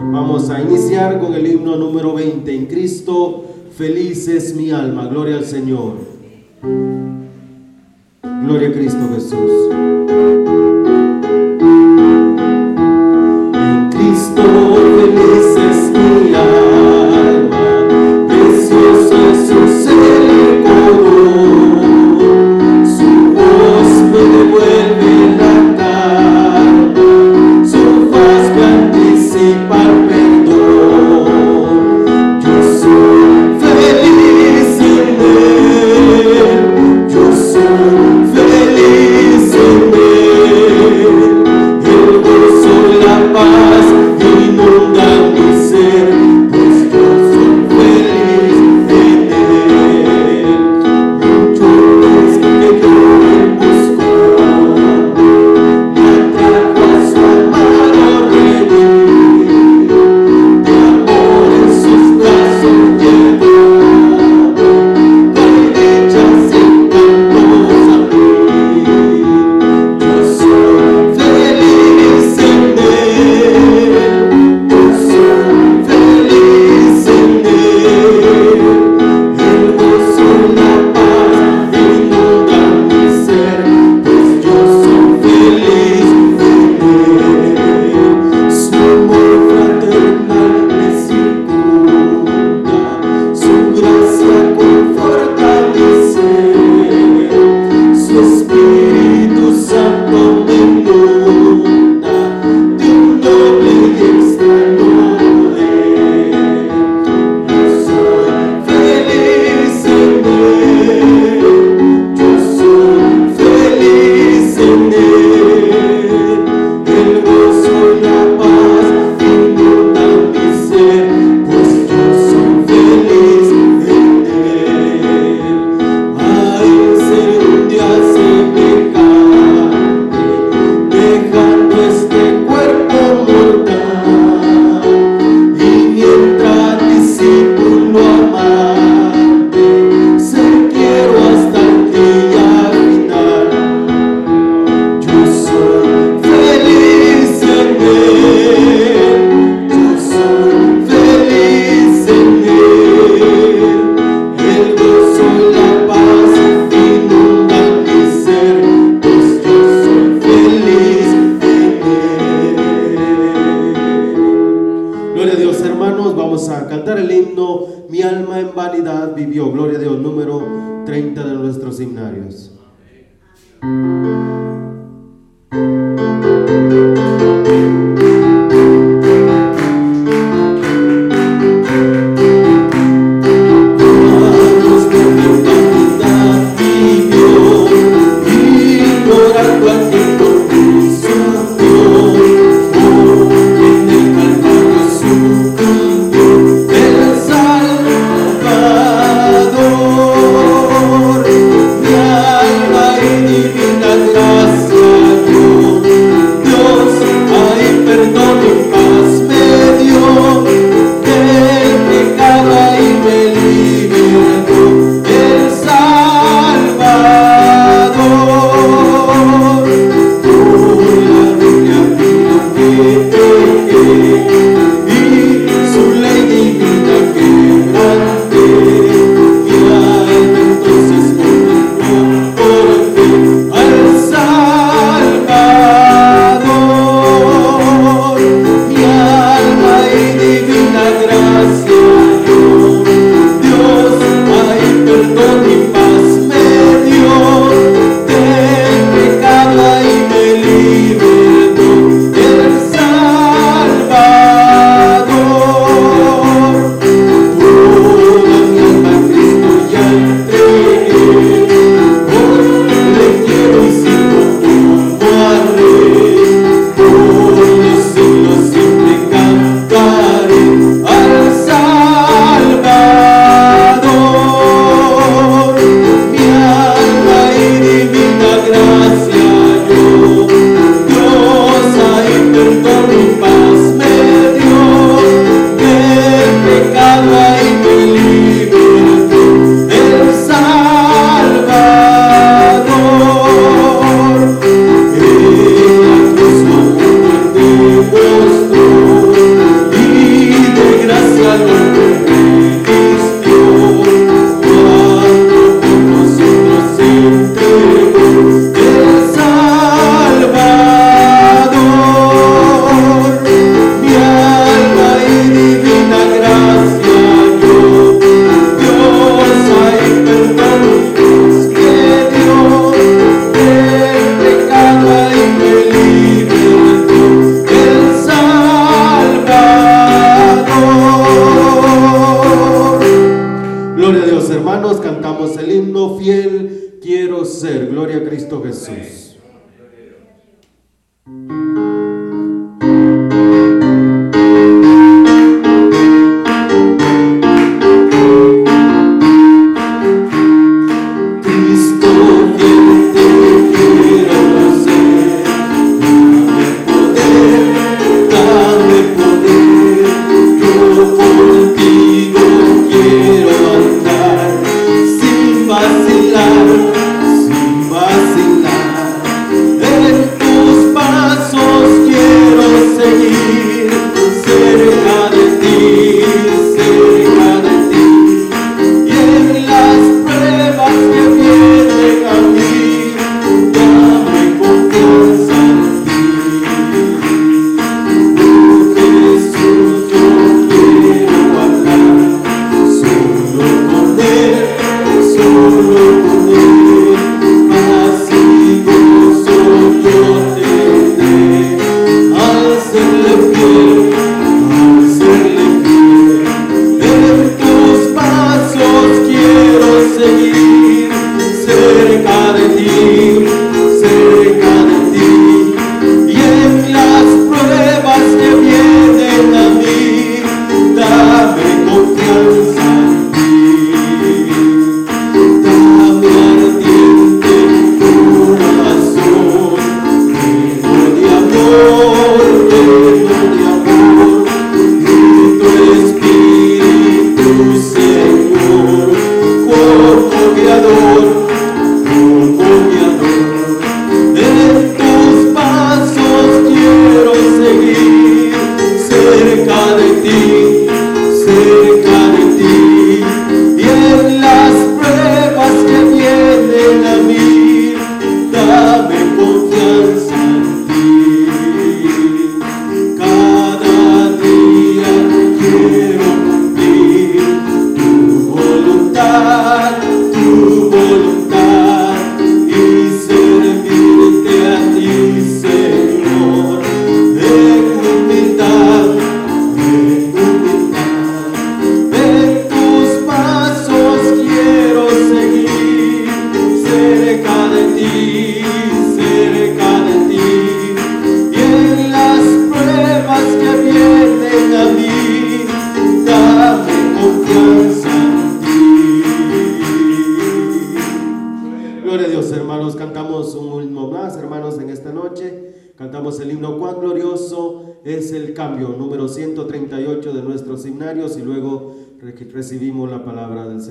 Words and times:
Vamos 0.00 0.48
a 0.50 0.60
iniciar 0.60 1.18
con 1.20 1.34
el 1.34 1.46
himno 1.46 1.76
número 1.76 2.14
20. 2.14 2.54
En 2.54 2.66
Cristo, 2.66 3.44
feliz 3.76 4.28
es 4.28 4.54
mi 4.54 4.70
alma. 4.70 5.06
Gloria 5.06 5.36
al 5.36 5.44
Señor. 5.44 5.94
Gloria 8.22 8.68
a 8.68 8.72
Cristo 8.72 9.08
Jesús. 9.14 9.50
En 13.54 13.90
Cristo. 13.90 14.67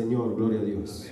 Señor. 0.08 0.36
Gloria 0.38 0.62
a 0.62 0.64
Dios. 0.64 1.12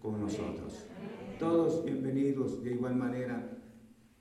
Con 0.00 0.20
nosotros. 0.20 0.86
Todos 1.38 1.84
bienvenidos. 1.84 2.62
De 2.62 2.72
igual 2.72 2.96
manera, 2.96 3.58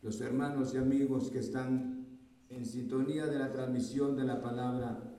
los 0.01 0.21
hermanos 0.21 0.73
y 0.75 0.77
amigos 0.77 1.31
que 1.31 1.39
están 1.39 2.05
en 2.49 2.65
sintonía 2.65 3.25
de 3.25 3.39
la 3.39 3.51
transmisión 3.51 4.15
de 4.15 4.23
la 4.23 4.41
palabra, 4.41 5.17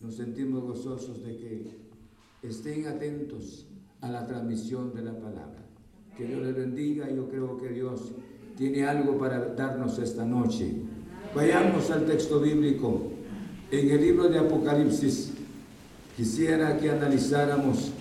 nos 0.00 0.14
sentimos 0.14 0.62
gozosos 0.62 1.22
de 1.22 1.36
que 1.36 1.88
estén 2.42 2.86
atentos 2.86 3.68
a 4.00 4.10
la 4.10 4.26
transmisión 4.26 4.94
de 4.94 5.02
la 5.02 5.18
palabra. 5.18 5.66
Que 6.16 6.24
Dios 6.24 6.42
les 6.42 6.54
bendiga, 6.54 7.10
yo 7.10 7.28
creo 7.28 7.58
que 7.58 7.68
Dios 7.68 8.14
tiene 8.58 8.84
algo 8.84 9.16
para 9.16 9.54
darnos 9.54 10.00
esta 10.00 10.24
noche. 10.24 10.72
Vayamos 11.32 11.90
al 11.92 12.06
texto 12.06 12.40
bíblico. 12.40 13.12
En 13.70 13.88
el 13.88 14.00
libro 14.00 14.28
de 14.28 14.40
Apocalipsis, 14.40 15.30
quisiera 16.16 16.76
que 16.76 16.90
analizáramos 16.90 17.92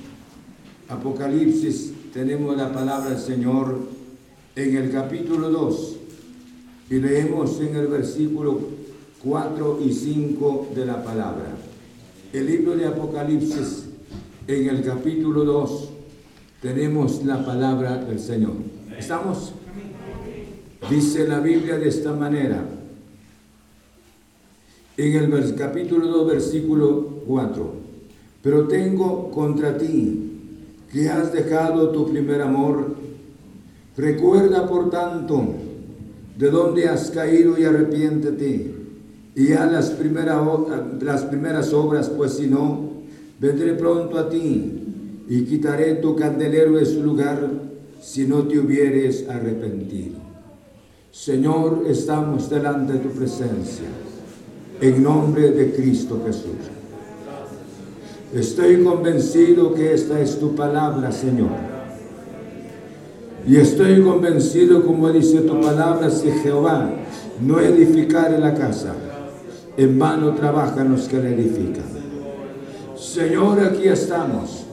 Apocalipsis 0.89 1.93
tenemos 2.11 2.57
la 2.57 2.71
palabra 2.73 3.09
del 3.09 3.19
Señor 3.19 3.77
en 4.55 4.77
el 4.77 4.89
capítulo 4.89 5.51
2 5.51 5.95
y 6.89 6.95
leemos 6.95 7.59
en 7.59 7.75
el 7.75 7.87
versículo 7.87 8.59
4 9.23 9.79
y 9.85 9.91
5 9.91 10.69
de 10.73 10.85
la 10.85 11.03
palabra. 11.03 11.55
El 12.33 12.47
libro 12.47 12.75
de 12.75 12.87
Apocalipsis 12.87 13.89
en 14.47 14.69
el 14.69 14.83
capítulo 14.83 15.43
2 15.43 15.89
tenemos 16.61 17.23
la 17.25 17.45
palabra 17.45 17.97
del 17.97 18.19
Señor. 18.19 18.53
¿Estamos? 18.97 19.51
Dice 20.89 21.27
la 21.27 21.39
Biblia 21.39 21.77
de 21.77 21.89
esta 21.89 22.13
manera. 22.13 22.63
En 24.96 25.34
el 25.34 25.55
capítulo 25.55 26.07
2, 26.07 26.27
versículo 26.27 27.22
4. 27.27 27.74
Pero 28.41 28.67
tengo 28.67 29.29
contra 29.31 29.77
ti 29.77 30.31
que 30.91 31.10
has 31.10 31.34
dejado 31.34 31.89
tu 31.89 32.10
primer 32.10 32.41
amor. 32.41 32.96
Recuerda, 33.98 34.67
por 34.67 34.89
tanto, 34.89 35.55
de 36.38 36.50
dónde 36.50 36.88
has 36.88 37.12
caído 37.12 37.60
y 37.60 37.65
arrepiéntete. 37.65 38.74
Y 39.36 39.51
haz 39.51 39.72
las, 39.72 39.96
las 41.01 41.24
primeras 41.24 41.74
obras, 41.74 42.10
pues 42.10 42.34
si 42.34 42.48
no, 42.48 42.91
vendré 43.39 43.74
pronto 43.74 44.17
a 44.17 44.29
ti 44.29 44.84
y 45.27 45.43
quitaré 45.43 45.96
tu 45.96 46.15
candelero 46.15 46.77
de 46.77 46.86
su 46.86 47.03
lugar 47.03 47.50
si 48.01 48.25
no 48.25 48.48
te 48.48 48.57
hubieres 48.57 49.27
arrepentido. 49.27 50.26
Señor, 51.11 51.83
estamos 51.87 52.49
delante 52.49 52.93
de 52.93 52.99
tu 52.99 53.09
presencia, 53.09 53.87
en 54.81 55.03
nombre 55.03 55.51
de 55.51 55.73
Cristo 55.73 56.21
Jesús. 56.25 56.51
Estoy 58.33 58.83
convencido 58.83 59.73
que 59.73 59.93
esta 59.93 60.19
es 60.19 60.37
tu 60.37 60.53
palabra, 60.53 61.11
Señor. 61.11 61.49
Y 63.47 63.55
estoy 63.55 64.01
convencido, 64.03 64.85
como 64.85 65.09
dice 65.09 65.39
tu 65.39 65.61
palabra, 65.61 66.09
si 66.09 66.29
Jehová 66.29 66.89
no 67.41 67.59
edificare 67.61 68.37
la 68.37 68.53
casa, 68.53 68.93
en 69.77 69.97
vano 69.97 70.33
trabajan 70.33 70.91
los 70.91 71.07
que 71.07 71.23
la 71.23 71.29
edifican. 71.29 71.85
Señor, 72.97 73.61
aquí 73.61 73.87
estamos, 73.87 74.65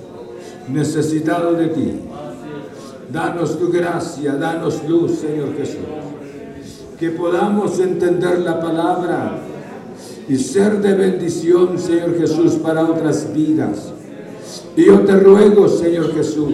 necesitados 0.68 1.56
de 1.58 1.68
ti. 1.68 1.92
Danos 3.12 3.58
tu 3.58 3.70
gracia, 3.70 4.34
danos 4.34 4.82
luz, 4.88 5.12
Señor 5.20 5.56
Jesús. 5.56 5.78
Que 6.98 7.10
podamos 7.10 7.80
entender 7.80 8.38
la 8.40 8.60
palabra 8.60 9.38
y 10.28 10.36
ser 10.36 10.80
de 10.80 10.94
bendición, 10.94 11.78
Señor 11.78 12.16
Jesús, 12.18 12.54
para 12.54 12.84
otras 12.84 13.32
vidas. 13.34 13.92
Y 14.76 14.86
yo 14.86 15.00
te 15.00 15.16
ruego, 15.16 15.68
Señor 15.68 16.14
Jesús, 16.14 16.52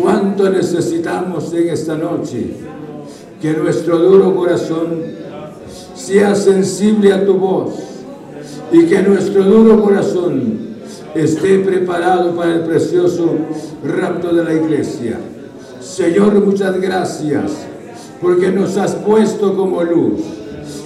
cuánto 0.00 0.48
necesitamos 0.48 1.52
en 1.52 1.68
esta 1.68 1.96
noche 1.96 2.46
que 3.40 3.52
nuestro 3.52 3.98
duro 3.98 4.34
corazón 4.34 5.02
sea 5.94 6.34
sensible 6.34 7.12
a 7.12 7.24
tu 7.24 7.34
voz 7.34 7.74
y 8.72 8.86
que 8.86 9.02
nuestro 9.02 9.44
duro 9.44 9.82
corazón 9.82 10.76
esté 11.14 11.58
preparado 11.58 12.34
para 12.34 12.54
el 12.54 12.60
precioso 12.60 13.30
rapto 13.84 14.34
de 14.34 14.44
la 14.44 14.54
iglesia. 14.54 15.18
Señor, 15.80 16.34
muchas 16.44 16.80
gracias 16.80 17.75
porque 18.20 18.50
nos 18.50 18.76
has 18.76 18.94
puesto 18.94 19.56
como 19.56 19.82
luz 19.82 20.20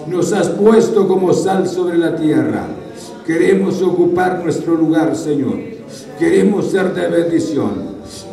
nos 0.06 0.32
has 0.32 0.48
puesto 0.48 1.06
como 1.06 1.32
sal 1.32 1.68
sobre 1.68 1.96
la 1.96 2.16
tierra. 2.16 2.66
Queremos 3.26 3.80
ocupar 3.82 4.42
nuestro 4.42 4.74
lugar, 4.74 5.16
Señor. 5.16 5.58
Queremos 6.18 6.70
ser 6.70 6.92
de 6.94 7.08
bendición. 7.08 7.90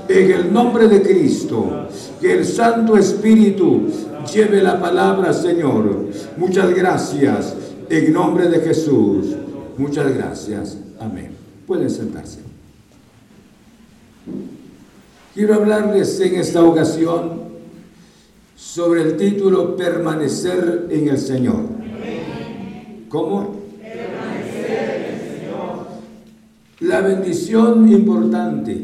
En 0.09 0.31
el 0.31 0.53
nombre 0.53 0.87
de 0.87 1.01
Cristo, 1.01 1.87
que 2.19 2.33
el 2.33 2.45
Santo 2.45 2.97
Espíritu 2.97 3.83
lleve 4.33 4.61
la 4.61 4.79
palabra, 4.79 5.33
Señor. 5.33 6.07
Muchas 6.37 6.73
gracias. 6.73 7.53
En 7.89 8.13
nombre 8.13 8.49
de 8.49 8.59
Jesús. 8.59 9.35
Muchas 9.77 10.13
gracias. 10.13 10.77
Amén. 10.99 11.31
Pueden 11.67 11.89
sentarse. 11.89 12.39
Quiero 15.35 15.53
hablarles 15.53 16.19
en 16.19 16.35
esta 16.35 16.63
ocasión 16.63 17.36
sobre 18.57 19.03
el 19.03 19.17
título 19.17 19.75
Permanecer 19.75 20.87
en 20.89 21.07
el 21.07 21.19
Señor. 21.19 21.61
¿Cómo? 23.07 23.55
Permanecer 23.79 24.89
en 24.89 25.13
el 25.13 25.39
Señor. 25.39 25.87
La 26.79 27.01
bendición 27.01 27.91
importante 27.91 28.83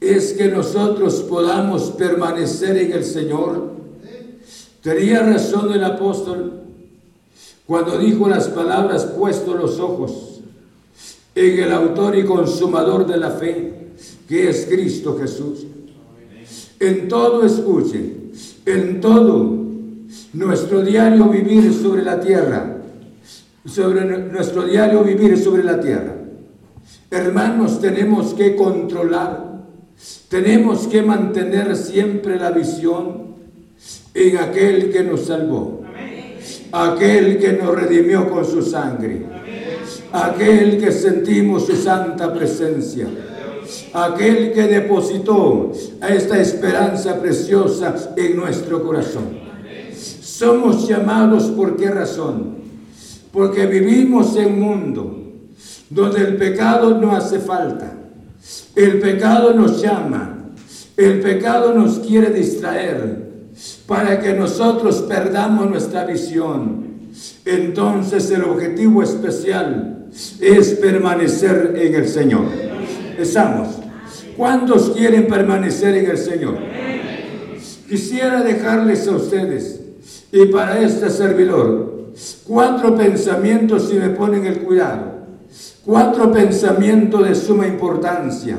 es 0.00 0.32
que 0.32 0.48
nosotros 0.48 1.16
podamos 1.28 1.90
permanecer 1.90 2.78
en 2.78 2.92
el 2.92 3.04
Señor. 3.04 3.72
Tenía 4.82 5.20
razón 5.20 5.70
el 5.72 5.84
apóstol 5.84 6.62
cuando 7.66 7.98
dijo 7.98 8.28
las 8.28 8.48
palabras 8.48 9.04
puesto 9.04 9.54
los 9.54 9.78
ojos 9.78 10.40
en 11.34 11.58
el 11.62 11.70
autor 11.70 12.16
y 12.16 12.24
consumador 12.24 13.06
de 13.06 13.18
la 13.18 13.30
fe, 13.30 13.88
que 14.26 14.48
es 14.48 14.66
Cristo 14.70 15.18
Jesús. 15.20 15.66
En 16.80 17.08
todo 17.08 17.44
escuchen 17.44 18.27
en 18.72 19.00
todo 19.00 19.58
nuestro 20.32 20.82
diario 20.82 21.28
vivir 21.28 21.72
sobre 21.72 22.02
la 22.02 22.20
tierra, 22.20 22.76
sobre 23.64 24.04
nuestro 24.04 24.64
diario 24.64 25.02
vivir 25.02 25.38
sobre 25.38 25.64
la 25.64 25.80
tierra. 25.80 26.14
Hermanos, 27.10 27.80
tenemos 27.80 28.34
que 28.34 28.54
controlar, 28.54 29.62
tenemos 30.28 30.86
que 30.86 31.02
mantener 31.02 31.74
siempre 31.76 32.38
la 32.38 32.50
visión 32.50 33.28
en 34.14 34.36
aquel 34.38 34.90
que 34.90 35.02
nos 35.02 35.26
salvó, 35.26 35.82
aquel 36.72 37.38
que 37.38 37.54
nos 37.54 37.74
redimió 37.74 38.30
con 38.30 38.44
su 38.44 38.62
sangre, 38.62 39.22
aquel 40.12 40.78
que 40.78 40.92
sentimos 40.92 41.66
su 41.66 41.76
santa 41.76 42.32
presencia, 42.32 43.06
aquel 43.92 44.52
que 44.52 44.62
depositó 44.62 45.72
esta 46.08 46.40
esperanza 46.40 47.20
preciosa 47.20 48.12
en 48.16 48.36
nuestro 48.36 48.82
corazón. 48.82 49.38
Somos 49.94 50.88
llamados 50.88 51.44
por 51.44 51.76
qué 51.76 51.90
razón? 51.90 52.58
Porque 53.32 53.66
vivimos 53.66 54.36
en 54.36 54.46
un 54.54 54.60
mundo 54.60 55.18
donde 55.90 56.20
el 56.20 56.36
pecado 56.36 56.98
no 56.98 57.16
hace 57.16 57.38
falta. 57.38 57.94
El 58.74 59.00
pecado 59.00 59.52
nos 59.52 59.82
llama. 59.82 60.52
El 60.96 61.20
pecado 61.20 61.74
nos 61.74 61.98
quiere 61.98 62.30
distraer 62.30 63.28
para 63.86 64.20
que 64.20 64.32
nosotros 64.32 65.02
perdamos 65.08 65.70
nuestra 65.70 66.04
visión. 66.04 66.86
Entonces 67.44 68.30
el 68.30 68.44
objetivo 68.44 69.02
especial 69.02 70.06
es 70.40 70.70
permanecer 70.74 71.74
en 71.76 71.94
el 71.94 72.08
Señor. 72.08 72.67
Estamos. 73.18 73.68
¿Cuántos 74.36 74.90
quieren 74.90 75.26
permanecer 75.26 75.96
en 75.96 76.08
el 76.08 76.18
Señor? 76.18 76.56
Quisiera 77.88 78.42
dejarles 78.42 79.08
a 79.08 79.16
ustedes 79.16 79.80
y 80.30 80.46
para 80.46 80.80
este 80.80 81.10
servidor 81.10 82.12
cuatro 82.46 82.96
pensamientos 82.96 83.88
si 83.88 83.94
me 83.94 84.10
ponen 84.10 84.46
el 84.46 84.60
cuidado. 84.60 85.18
Cuatro 85.84 86.30
pensamientos 86.30 87.26
de 87.26 87.34
suma 87.34 87.66
importancia. 87.66 88.56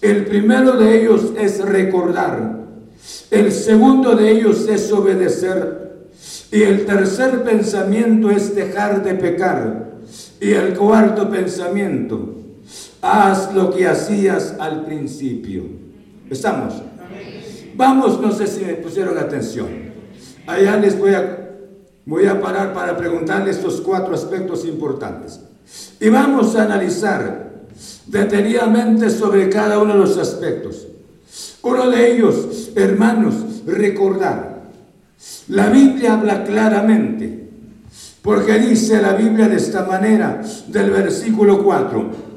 El 0.00 0.24
primero 0.24 0.72
de 0.72 1.02
ellos 1.02 1.32
es 1.38 1.62
recordar. 1.62 2.64
El 3.30 3.52
segundo 3.52 4.14
de 4.16 4.30
ellos 4.30 4.66
es 4.66 4.90
obedecer. 4.92 5.84
Y 6.50 6.62
el 6.62 6.86
tercer 6.86 7.42
pensamiento 7.42 8.30
es 8.30 8.54
dejar 8.54 9.02
de 9.02 9.14
pecar. 9.14 9.96
Y 10.40 10.52
el 10.52 10.74
cuarto 10.74 11.28
pensamiento, 11.28 12.33
haz 13.04 13.54
lo 13.54 13.70
que 13.70 13.86
hacías 13.86 14.56
al 14.58 14.84
principio. 14.84 15.64
¿Estamos? 16.30 16.74
Vamos, 17.76 18.20
no 18.20 18.32
sé 18.32 18.46
si 18.46 18.64
me 18.64 18.74
pusieron 18.74 19.18
atención. 19.18 19.68
Allá 20.46 20.76
les 20.76 20.98
voy 20.98 21.12
a, 21.12 21.50
voy 22.06 22.24
a 22.26 22.40
parar 22.40 22.72
para 22.72 22.96
preguntarles 22.96 23.56
estos 23.56 23.82
cuatro 23.82 24.14
aspectos 24.14 24.64
importantes. 24.64 25.40
Y 26.00 26.08
vamos 26.08 26.56
a 26.56 26.64
analizar 26.64 27.52
detenidamente 28.06 29.10
sobre 29.10 29.50
cada 29.50 29.78
uno 29.78 29.92
de 29.92 29.98
los 29.98 30.16
aspectos. 30.16 30.86
Uno 31.62 31.90
de 31.90 32.12
ellos, 32.12 32.70
hermanos, 32.74 33.34
recordar. 33.66 34.62
La 35.48 35.68
Biblia 35.68 36.14
habla 36.14 36.44
claramente, 36.44 37.50
porque 38.22 38.58
dice 38.58 39.00
la 39.02 39.12
Biblia 39.12 39.48
de 39.48 39.56
esta 39.56 39.84
manera, 39.84 40.40
del 40.68 40.90
versículo 40.90 41.62
4, 41.62 42.33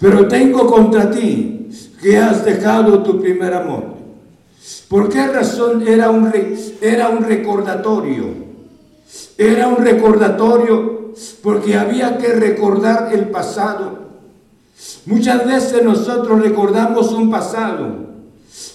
pero 0.00 0.28
tengo 0.28 0.66
contra 0.66 1.10
ti 1.10 1.68
que 2.00 2.18
has 2.18 2.44
dejado 2.44 3.02
tu 3.02 3.20
primer 3.20 3.54
amor. 3.54 3.94
¿Por 4.88 5.08
qué 5.08 5.26
razón 5.26 5.86
era 5.86 6.10
un, 6.10 6.30
era 6.80 7.08
un 7.08 7.24
recordatorio? 7.24 8.26
Era 9.36 9.68
un 9.68 9.76
recordatorio 9.76 11.12
porque 11.42 11.76
había 11.76 12.18
que 12.18 12.28
recordar 12.28 13.10
el 13.12 13.28
pasado. 13.28 14.04
Muchas 15.06 15.46
veces 15.46 15.82
nosotros 15.82 16.40
recordamos 16.40 17.12
un 17.12 17.30
pasado, 17.30 17.86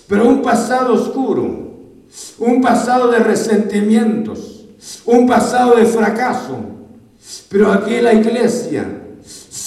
pero 0.07 0.27
un 0.27 0.41
pasado 0.41 0.93
oscuro, 0.93 1.69
un 2.39 2.61
pasado 2.61 3.11
de 3.11 3.19
resentimientos, 3.19 4.65
un 5.05 5.27
pasado 5.27 5.75
de 5.75 5.85
fracaso. 5.85 6.57
Pero 7.49 7.71
aquí 7.71 7.99
la 8.01 8.13
iglesia 8.13 8.98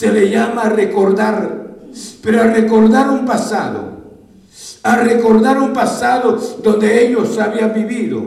se 0.02 0.10
le 0.10 0.28
llama 0.28 0.64
recordar, 0.64 1.76
pero 2.24 2.42
a 2.42 2.46
recordar 2.48 3.08
un 3.08 3.24
pasado, 3.24 3.84
a 4.82 4.96
recordar 4.96 5.60
un 5.60 5.72
pasado 5.72 6.36
donde 6.60 7.06
ellos 7.06 7.38
habían 7.38 7.72
vivido, 7.72 8.20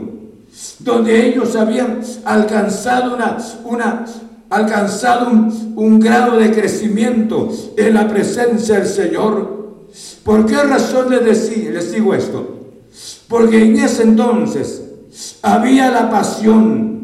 donde 0.78 1.26
ellos 1.26 1.54
habían 1.54 2.00
alcanzado 2.24 3.14
una, 3.14 3.36
una 3.64 4.06
alcanzado 4.48 5.28
un, 5.28 6.00
grado 6.00 6.38
de 6.38 6.50
crecimiento 6.50 7.52
en 7.76 7.92
la 7.92 8.08
presencia 8.08 8.76
del 8.78 8.88
Señor. 8.88 9.84
¿Por 10.24 10.46
qué 10.46 10.56
razón 10.62 11.10
les, 11.10 11.26
decía, 11.26 11.72
les 11.72 11.92
digo 11.92 12.14
esto? 12.14 12.56
Porque 13.28 13.62
en 13.62 13.76
ese 13.76 14.04
entonces 14.04 14.82
había 15.42 15.90
la 15.90 16.08
pasión. 16.08 16.95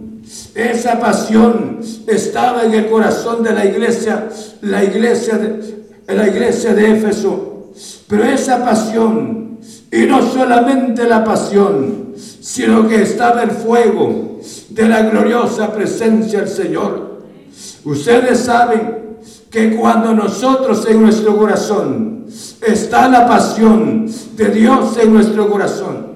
Esa 0.55 1.01
pasión 1.01 1.81
estaba 2.07 2.65
en 2.65 2.75
el 2.75 2.89
corazón 2.89 3.43
de 3.43 3.53
la 3.53 3.65
iglesia, 3.65 4.29
la 4.63 4.85
iglesia 4.85 5.39
de, 5.39 6.15
la 6.15 6.29
iglesia 6.29 6.75
de 6.75 6.93
Éfeso. 6.93 7.71
Pero 8.07 8.25
esa 8.25 8.65
pasión, 8.65 9.59
y 9.91 10.03
no 10.05 10.23
solamente 10.31 11.09
la 11.09 11.25
pasión, 11.25 12.15
sino 12.17 12.87
que 12.89 13.03
estaba 13.03 13.43
el 13.43 13.51
fuego 13.51 14.41
de 14.69 14.89
la 14.89 15.03
gloriosa 15.03 15.73
presencia 15.73 16.41
del 16.41 16.49
Señor. 16.49 17.23
Ustedes 17.85 18.41
saben 18.41 19.03
que 19.51 19.77
cuando 19.77 20.13
nosotros 20.15 20.87
en 20.89 21.03
nuestro 21.03 21.37
corazón 21.37 22.27
está 22.67 23.09
la 23.09 23.27
pasión 23.27 24.07
de 24.37 24.49
Dios 24.49 24.97
en 24.99 25.13
nuestro 25.13 25.51
corazón, 25.51 26.12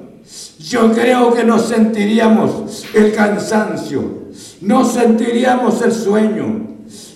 yo 0.68 0.92
creo 0.92 1.32
que 1.32 1.44
no 1.44 1.60
sentiríamos 1.60 2.84
el 2.92 3.14
cansancio, 3.14 4.02
no 4.62 4.84
sentiríamos 4.84 5.80
el 5.82 5.92
sueño, 5.92 6.66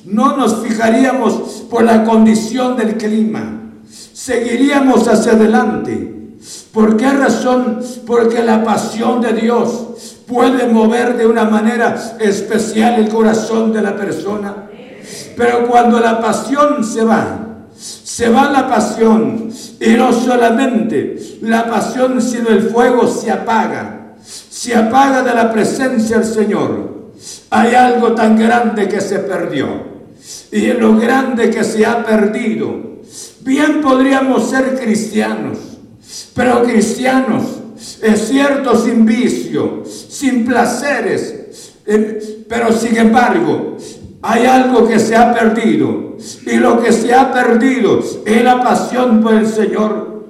no 0.04 0.36
nos 0.36 0.62
fijaríamos 0.62 1.64
por 1.68 1.82
la 1.82 2.04
condición 2.04 2.76
del 2.76 2.96
clima, 2.96 3.72
seguiríamos 3.90 5.08
hacia 5.08 5.32
adelante. 5.32 6.16
¿Por 6.72 6.96
qué 6.96 7.10
razón? 7.10 7.80
Porque 8.06 8.44
la 8.44 8.62
pasión 8.62 9.20
de 9.20 9.32
Dios 9.32 10.22
puede 10.28 10.68
mover 10.68 11.16
de 11.16 11.26
una 11.26 11.44
manera 11.44 12.16
especial 12.20 13.00
el 13.00 13.08
corazón 13.08 13.72
de 13.72 13.82
la 13.82 13.96
persona. 13.96 14.68
Pero 15.36 15.66
cuando 15.66 15.98
la 15.98 16.20
pasión 16.20 16.84
se 16.84 17.04
va, 17.04 17.49
se 17.80 18.28
va 18.28 18.50
la 18.50 18.68
pasión 18.68 19.50
y 19.80 19.90
no 19.90 20.12
solamente 20.12 21.38
la 21.40 21.68
pasión, 21.70 22.20
sino 22.20 22.50
el 22.50 22.68
fuego 22.68 23.08
se 23.08 23.30
apaga, 23.30 24.14
se 24.22 24.74
apaga 24.74 25.22
de 25.22 25.34
la 25.34 25.50
presencia 25.50 26.18
del 26.18 26.26
Señor. 26.26 27.12
Hay 27.48 27.74
algo 27.74 28.12
tan 28.12 28.38
grande 28.38 28.88
que 28.88 29.00
se 29.00 29.20
perdió 29.20 29.68
y 30.52 30.66
lo 30.72 30.96
grande 30.96 31.50
que 31.50 31.64
se 31.64 31.86
ha 31.86 32.04
perdido. 32.04 33.00
Bien 33.40 33.80
podríamos 33.80 34.50
ser 34.50 34.78
cristianos, 34.78 35.58
pero 36.34 36.62
cristianos, 36.62 37.44
es 38.02 38.28
cierto, 38.28 38.76
sin 38.76 39.06
vicio, 39.06 39.84
sin 39.86 40.44
placeres, 40.44 41.72
pero 42.48 42.72
sin 42.72 42.96
embargo, 42.98 43.78
hay 44.22 44.46
algo 44.46 44.86
que 44.86 44.98
se 44.98 45.16
ha 45.16 45.32
perdido. 45.34 46.16
Y 46.46 46.56
lo 46.56 46.82
que 46.82 46.92
se 46.92 47.14
ha 47.14 47.32
perdido 47.32 48.00
es 48.24 48.44
la 48.44 48.62
pasión 48.62 49.22
por 49.22 49.34
el 49.34 49.46
Señor. 49.46 50.28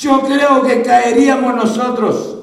Yo 0.00 0.22
creo 0.22 0.62
que 0.62 0.82
caeríamos 0.82 1.54
nosotros 1.54 2.36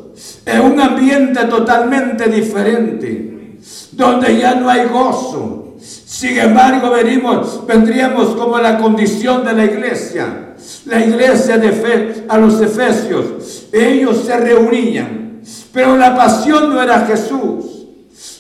en 0.46 0.62
un 0.62 0.80
ambiente 0.80 1.44
totalmente 1.46 2.28
diferente, 2.28 3.58
donde 3.92 4.38
ya 4.38 4.56
no 4.56 4.70
hay 4.70 4.88
gozo. 4.88 5.76
Sin 5.80 6.38
embargo, 6.38 6.90
venimos, 6.92 7.66
vendríamos 7.68 8.30
como 8.30 8.58
la 8.58 8.78
condición 8.78 9.46
de 9.46 9.54
la 9.54 9.66
iglesia, 9.66 10.56
la 10.86 11.06
iglesia 11.06 11.58
de 11.58 11.72
fe 11.72 12.26
a 12.28 12.38
los 12.38 12.60
efesios. 12.62 13.68
Ellos 13.72 14.24
se 14.26 14.38
reunían, 14.38 15.42
pero 15.72 15.96
la 15.98 16.16
pasión 16.16 16.74
no 16.74 16.82
era 16.82 17.06
Jesús, 17.06 17.88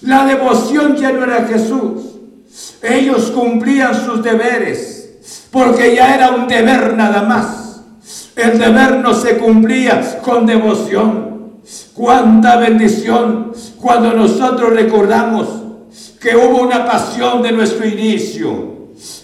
la 0.01 0.25
devoción 0.25 0.95
ya 0.95 1.11
no 1.11 1.23
era 1.23 1.45
Jesús. 1.45 2.16
Ellos 2.81 3.31
cumplían 3.31 3.93
sus 4.05 4.23
deberes, 4.23 5.09
porque 5.51 5.95
ya 5.95 6.15
era 6.15 6.31
un 6.31 6.47
deber 6.47 6.95
nada 6.95 7.23
más. 7.23 7.81
El 8.35 8.59
deber 8.59 8.99
no 8.99 9.13
se 9.13 9.37
cumplía 9.37 10.19
con 10.21 10.45
devoción. 10.45 11.27
Cuánta 11.93 12.57
bendición 12.57 13.51
cuando 13.81 14.13
nosotros 14.13 14.71
recordamos 14.73 15.47
que 16.19 16.35
hubo 16.35 16.61
una 16.61 16.85
pasión 16.85 17.41
de 17.41 17.51
nuestro 17.51 17.85
inicio. 17.87 18.77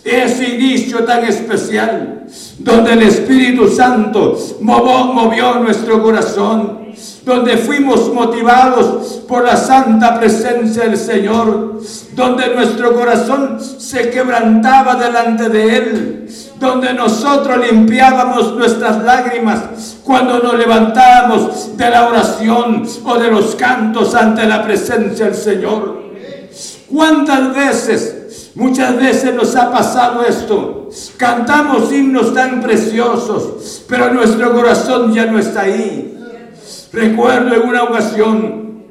Ese 0.04 0.50
inicio 0.50 1.04
tan 1.04 1.24
especial, 1.26 2.26
donde 2.60 2.93
el 2.93 3.04
Espíritu 3.04 3.67
Santo 3.67 4.38
movió, 4.62 5.06
movió 5.06 5.56
nuestro 5.56 6.02
corazón 6.02 6.83
donde 7.25 7.58
fuimos 7.58 8.13
motivados 8.13 9.21
por 9.27 9.43
la 9.43 9.56
santa 9.58 10.19
presencia 10.19 10.84
del 10.84 10.97
Señor, 10.97 11.82
donde 12.13 12.53
nuestro 12.53 12.93
corazón 12.95 13.60
se 13.60 14.10
quebrantaba 14.10 14.95
delante 14.95 15.49
de 15.49 15.77
Él, 15.77 16.29
donde 16.60 16.93
nosotros 16.93 17.58
limpiábamos 17.69 18.56
nuestras 18.56 19.03
lágrimas 19.03 19.97
cuando 20.03 20.39
nos 20.39 20.56
levantábamos 20.56 21.77
de 21.77 21.89
la 21.89 22.08
oración 22.08 22.88
o 23.06 23.17
de 23.17 23.32
los 23.32 23.56
cantos 23.56 24.15
ante 24.15 24.45
la 24.45 24.63
presencia 24.63 25.25
del 25.25 25.36
Señor. 25.36 26.03
¿Cuántas 26.89 27.56
veces 27.56 28.17
Muchas 28.56 28.95
veces 28.97 29.34
nos 29.34 29.56
ha 29.56 29.71
pasado 29.71 30.23
esto. 30.23 30.89
Cantamos 31.17 31.91
himnos 31.91 32.34
tan 32.36 32.62
preciosos, 32.62 33.84
pero 33.88 34.13
nuestro 34.13 34.53
corazón 34.53 35.12
ya 35.12 35.25
no 35.25 35.39
está 35.39 35.62
ahí. 35.62 36.22
Recuerdo 36.93 37.56
en 37.56 37.67
una 37.67 37.84
ocasión, 37.86 38.84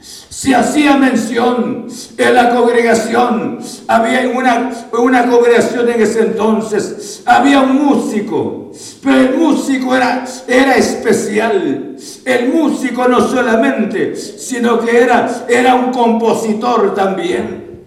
se 0.00 0.54
hacía 0.54 0.96
mención 0.96 1.86
en 2.16 2.34
la 2.34 2.54
congregación, 2.54 3.58
había 3.86 4.30
una, 4.30 4.70
una 4.98 5.26
congregación 5.26 5.90
en 5.90 6.00
ese 6.00 6.20
entonces, 6.22 7.22
había 7.26 7.60
un 7.60 7.84
músico, 7.84 8.72
pero 9.02 9.20
el 9.20 9.36
músico 9.36 9.94
era, 9.94 10.24
era 10.48 10.76
especial. 10.76 11.96
El 12.24 12.48
músico 12.48 13.06
no 13.08 13.20
solamente, 13.28 14.16
sino 14.16 14.80
que 14.80 15.02
era, 15.02 15.44
era 15.46 15.74
un 15.74 15.92
compositor 15.92 16.94
también. 16.94 17.82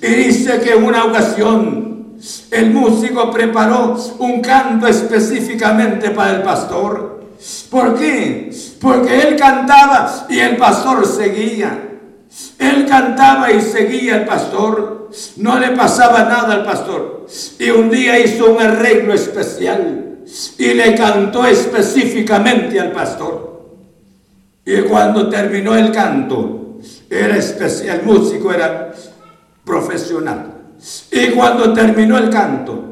Y 0.00 0.06
dice 0.06 0.60
que 0.60 0.74
en 0.74 0.84
una 0.84 1.06
ocasión 1.06 2.18
el 2.52 2.70
músico 2.70 3.32
preparó 3.32 3.96
un 4.20 4.40
canto 4.40 4.86
específicamente 4.86 6.10
para 6.10 6.36
el 6.36 6.42
pastor. 6.42 7.20
¿Por 7.68 7.98
qué? 7.98 8.50
Porque 8.82 9.28
él 9.28 9.36
cantaba 9.36 10.26
y 10.28 10.40
el 10.40 10.56
pastor 10.56 11.06
seguía. 11.06 11.90
Él 12.58 12.84
cantaba 12.86 13.52
y 13.52 13.62
seguía 13.62 14.16
el 14.16 14.24
pastor. 14.24 15.08
No 15.36 15.58
le 15.60 15.68
pasaba 15.70 16.24
nada 16.24 16.54
al 16.54 16.64
pastor. 16.64 17.26
Y 17.60 17.70
un 17.70 17.88
día 17.88 18.18
hizo 18.18 18.52
un 18.52 18.60
arreglo 18.60 19.14
especial 19.14 20.18
y 20.58 20.74
le 20.74 20.96
cantó 20.96 21.46
específicamente 21.46 22.80
al 22.80 22.90
pastor. 22.90 23.52
Y 24.64 24.80
cuando 24.82 25.28
terminó 25.28 25.76
el 25.76 25.92
canto, 25.92 26.78
era 27.08 27.36
especial, 27.36 28.00
el 28.00 28.06
músico 28.06 28.52
era 28.52 28.92
profesional. 29.64 30.54
Y 31.12 31.28
cuando 31.28 31.72
terminó 31.72 32.18
el 32.18 32.30
canto, 32.30 32.82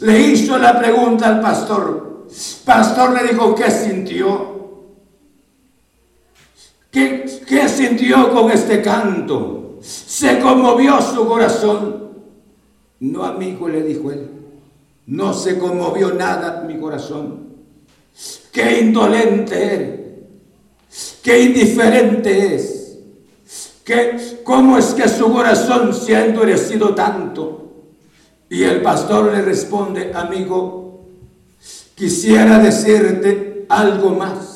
le 0.00 0.20
hizo 0.20 0.58
la 0.58 0.76
pregunta 0.76 1.28
al 1.28 1.40
pastor. 1.40 2.26
Pastor 2.64 3.12
le 3.12 3.28
dijo, 3.28 3.54
¿qué 3.54 3.70
sintió? 3.70 4.59
¿Qué, 6.90 7.24
¿Qué, 7.46 7.68
sintió 7.68 8.32
con 8.32 8.50
este 8.50 8.82
canto? 8.82 9.78
Se 9.80 10.38
conmovió 10.40 11.00
su 11.00 11.26
corazón. 11.26 12.10
No, 13.00 13.24
amigo, 13.24 13.68
le 13.68 13.82
dijo 13.82 14.10
él. 14.10 14.28
No 15.06 15.32
se 15.32 15.58
conmovió 15.58 16.12
nada 16.12 16.64
mi 16.66 16.78
corazón. 16.78 17.50
Qué 18.52 18.80
indolente 18.80 19.74
eres. 19.74 20.00
Qué 21.22 21.42
indiferente 21.44 22.54
es 22.54 22.80
¿Cómo 24.44 24.78
es 24.78 24.86
que 24.86 25.08
su 25.08 25.32
corazón 25.32 25.94
se 25.94 26.16
ha 26.16 26.24
endurecido 26.24 26.94
tanto? 26.94 27.72
Y 28.48 28.62
el 28.62 28.82
pastor 28.82 29.32
le 29.32 29.42
responde, 29.42 30.12
amigo, 30.14 31.06
quisiera 31.94 32.58
decirte 32.58 33.66
algo 33.68 34.10
más. 34.10 34.49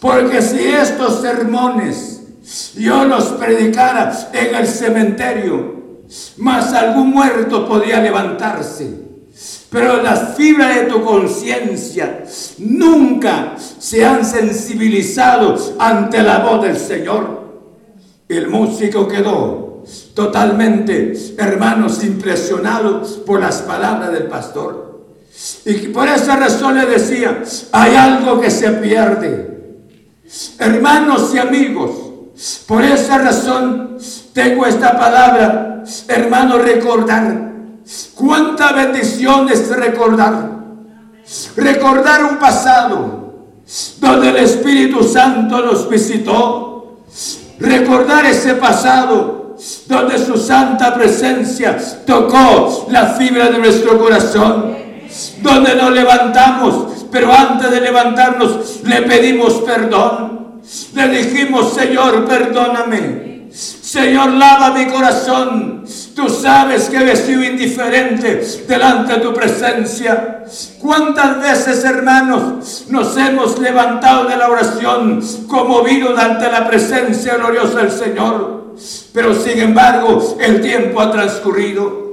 Porque 0.00 0.40
si 0.40 0.66
estos 0.66 1.20
sermones 1.20 2.20
yo 2.76 3.04
los 3.04 3.24
predicara 3.32 4.12
en 4.32 4.54
el 4.54 4.66
cementerio, 4.66 5.80
más 6.38 6.72
algún 6.72 7.10
muerto 7.10 7.68
podría 7.68 8.00
levantarse. 8.00 9.10
Pero 9.70 10.02
las 10.02 10.36
fibras 10.36 10.74
de 10.74 10.82
tu 10.82 11.04
conciencia 11.04 12.24
nunca 12.58 13.54
se 13.78 14.04
han 14.04 14.24
sensibilizado 14.24 15.56
ante 15.78 16.22
la 16.22 16.40
voz 16.40 16.62
del 16.62 16.76
Señor. 16.76 17.40
El 18.28 18.48
músico 18.48 19.06
quedó 19.06 19.84
totalmente, 20.14 21.12
hermanos, 21.38 22.02
impresionado 22.02 23.02
por 23.24 23.40
las 23.40 23.62
palabras 23.62 24.12
del 24.12 24.24
pastor. 24.24 25.06
Y 25.64 25.88
por 25.88 26.08
esa 26.08 26.36
razón 26.36 26.76
le 26.76 26.86
decía, 26.86 27.42
hay 27.72 27.94
algo 27.94 28.40
que 28.40 28.50
se 28.50 28.70
pierde. 28.72 29.59
Hermanos 30.58 31.32
y 31.34 31.38
amigos, 31.38 31.90
por 32.66 32.84
esa 32.84 33.18
razón 33.18 33.98
tengo 34.32 34.64
esta 34.66 34.98
palabra, 34.98 35.82
hermano, 36.08 36.58
recordar. 36.58 37.50
Cuánta 38.14 38.72
bendición 38.72 39.48
es 39.48 39.68
recordar. 39.68 40.50
Recordar 41.56 42.24
un 42.24 42.38
pasado 42.38 43.34
donde 43.98 44.28
el 44.30 44.36
Espíritu 44.36 45.02
Santo 45.02 45.64
nos 45.64 45.88
visitó 45.88 47.04
recordar 47.58 48.24
ese 48.24 48.54
pasado 48.54 49.56
donde 49.86 50.18
su 50.18 50.36
santa 50.36 50.94
presencia 50.94 51.76
tocó 52.06 52.86
la 52.90 53.08
fibra 53.08 53.50
de 53.50 53.58
nuestro 53.58 53.98
corazón, 53.98 54.76
donde 55.42 55.74
nos 55.74 55.92
levantamos, 55.92 57.06
pero 57.10 57.32
antes 57.32 57.70
de 57.70 57.80
levantarnos 57.80 58.80
le 58.84 59.02
pedimos 59.02 59.54
perdón. 59.60 60.60
Le 60.94 61.08
dijimos, 61.08 61.72
Señor, 61.72 62.26
perdóname. 62.26 63.30
Señor, 63.52 64.34
lava 64.34 64.70
mi 64.70 64.86
corazón. 64.86 65.84
Tú 66.14 66.28
sabes 66.28 66.88
que 66.88 66.98
he 66.98 67.16
sido 67.16 67.42
indiferente 67.42 68.40
delante 68.68 69.14
de 69.14 69.20
tu 69.20 69.34
presencia. 69.34 70.44
¿Cuántas 70.78 71.40
veces, 71.40 71.84
hermanos, 71.84 72.84
nos 72.88 73.16
hemos 73.16 73.58
levantado 73.58 74.26
de 74.28 74.36
la 74.36 74.48
oración 74.48 75.20
conmovidos 75.48 76.18
ante 76.18 76.50
la 76.50 76.68
presencia 76.68 77.36
gloriosa 77.36 77.78
del 77.78 77.90
Señor? 77.90 78.74
Pero 79.12 79.34
sin 79.34 79.58
embargo, 79.58 80.36
el 80.40 80.60
tiempo 80.60 81.00
ha 81.00 81.10
transcurrido 81.10 82.09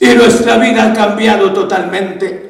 y 0.00 0.06
nuestra 0.08 0.58
vida 0.58 0.90
ha 0.90 0.92
cambiado 0.92 1.52
totalmente. 1.52 2.46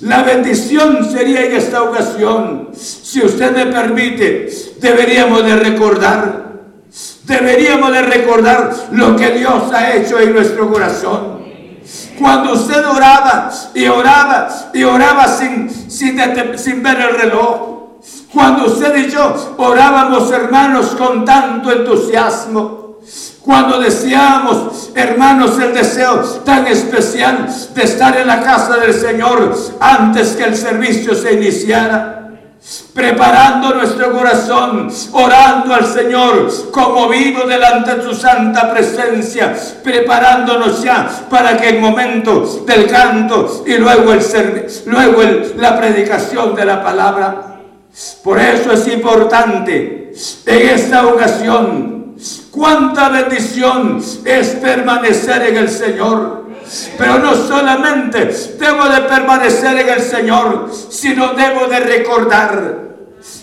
La 0.00 0.22
bendición 0.22 1.10
sería 1.10 1.44
en 1.44 1.52
esta 1.52 1.82
ocasión, 1.82 2.70
si 2.74 3.22
usted 3.22 3.52
me 3.52 3.66
permite, 3.66 4.48
deberíamos 4.80 5.44
de 5.44 5.56
recordar 5.56 6.48
Deberíamos 7.24 7.92
de 7.92 8.02
recordar 8.02 8.72
lo 8.92 9.14
que 9.14 9.30
Dios 9.32 9.70
ha 9.72 9.94
hecho 9.94 10.18
en 10.18 10.32
nuestro 10.32 10.72
corazón. 10.72 11.38
Cuando 12.18 12.54
usted 12.54 12.84
oraba 12.86 13.50
y 13.74 13.86
oraba 13.86 14.48
y 14.72 14.82
oraba 14.82 15.28
sin, 15.28 15.68
sin, 15.90 16.18
sin 16.56 16.82
ver 16.82 17.00
el 17.00 17.18
reloj. 17.18 17.78
Cuando 18.32 18.66
usted 18.66 18.96
y 18.96 19.10
yo 19.10 19.54
orábamos, 19.58 20.30
hermanos, 20.32 20.96
con 20.96 21.24
tanto 21.24 21.70
entusiasmo. 21.70 22.87
Cuando 23.48 23.80
deseábamos, 23.80 24.90
hermanos, 24.94 25.58
el 25.58 25.72
deseo 25.72 26.20
tan 26.44 26.66
especial 26.66 27.48
de 27.74 27.82
estar 27.82 28.14
en 28.18 28.26
la 28.26 28.42
casa 28.42 28.76
del 28.76 28.92
Señor 28.92 29.56
antes 29.80 30.36
que 30.36 30.44
el 30.44 30.54
servicio 30.54 31.14
se 31.14 31.32
iniciara 31.32 32.30
preparando 32.92 33.74
nuestro 33.74 34.12
corazón, 34.12 34.92
orando 35.12 35.72
al 35.72 35.86
Señor, 35.86 36.52
como 36.70 37.08
vivo 37.08 37.46
delante 37.46 37.94
de 37.94 38.02
su 38.02 38.12
santa 38.12 38.70
presencia, 38.70 39.56
preparándonos 39.82 40.82
ya 40.82 41.08
para 41.30 41.56
que 41.56 41.70
el 41.70 41.80
momento 41.80 42.64
del 42.66 42.86
canto 42.86 43.64
y 43.66 43.78
luego, 43.78 44.12
el 44.12 44.66
luego 44.84 45.22
la 45.56 45.78
predicación 45.78 46.54
de 46.54 46.66
la 46.66 46.84
palabra. 46.84 47.60
Por 48.22 48.38
eso 48.38 48.72
es 48.72 48.86
importante 48.88 50.12
en 50.44 50.68
esta 50.68 51.06
ocasión, 51.06 51.97
cuánta 52.58 53.08
bendición 53.08 54.02
es 54.24 54.48
permanecer 54.48 55.42
en 55.42 55.56
el 55.56 55.68
Señor 55.68 56.38
pero 56.96 57.18
no 57.18 57.34
solamente 57.34 58.30
debo 58.58 58.88
de 58.88 59.00
permanecer 59.02 59.78
en 59.78 59.88
el 59.88 60.00
Señor, 60.00 60.70
sino 60.90 61.32
debo 61.32 61.66
de 61.66 61.80
recordar. 61.80 62.78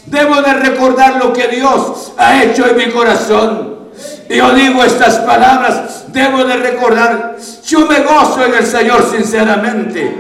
Debo 0.06 0.42
de 0.42 0.54
recordar 0.54 1.18
lo 1.18 1.34
que 1.34 1.48
Dios 1.48 2.14
ha 2.18 2.44
hecho 2.44 2.68
en 2.68 2.78
mi 2.78 2.92
corazón. 2.92 3.76
Y 4.30 4.38
yo 4.38 4.54
digo 4.54 4.84
estas 4.84 5.16
palabras, 5.18 6.06
debo 6.10 6.44
de 6.44 6.58
recordar. 6.58 7.38
Yo 7.66 7.88
me 7.88 8.02
gozo 8.02 8.46
en 8.46 8.56
el 8.56 8.66
Señor 8.66 9.10
sinceramente. 9.10 10.16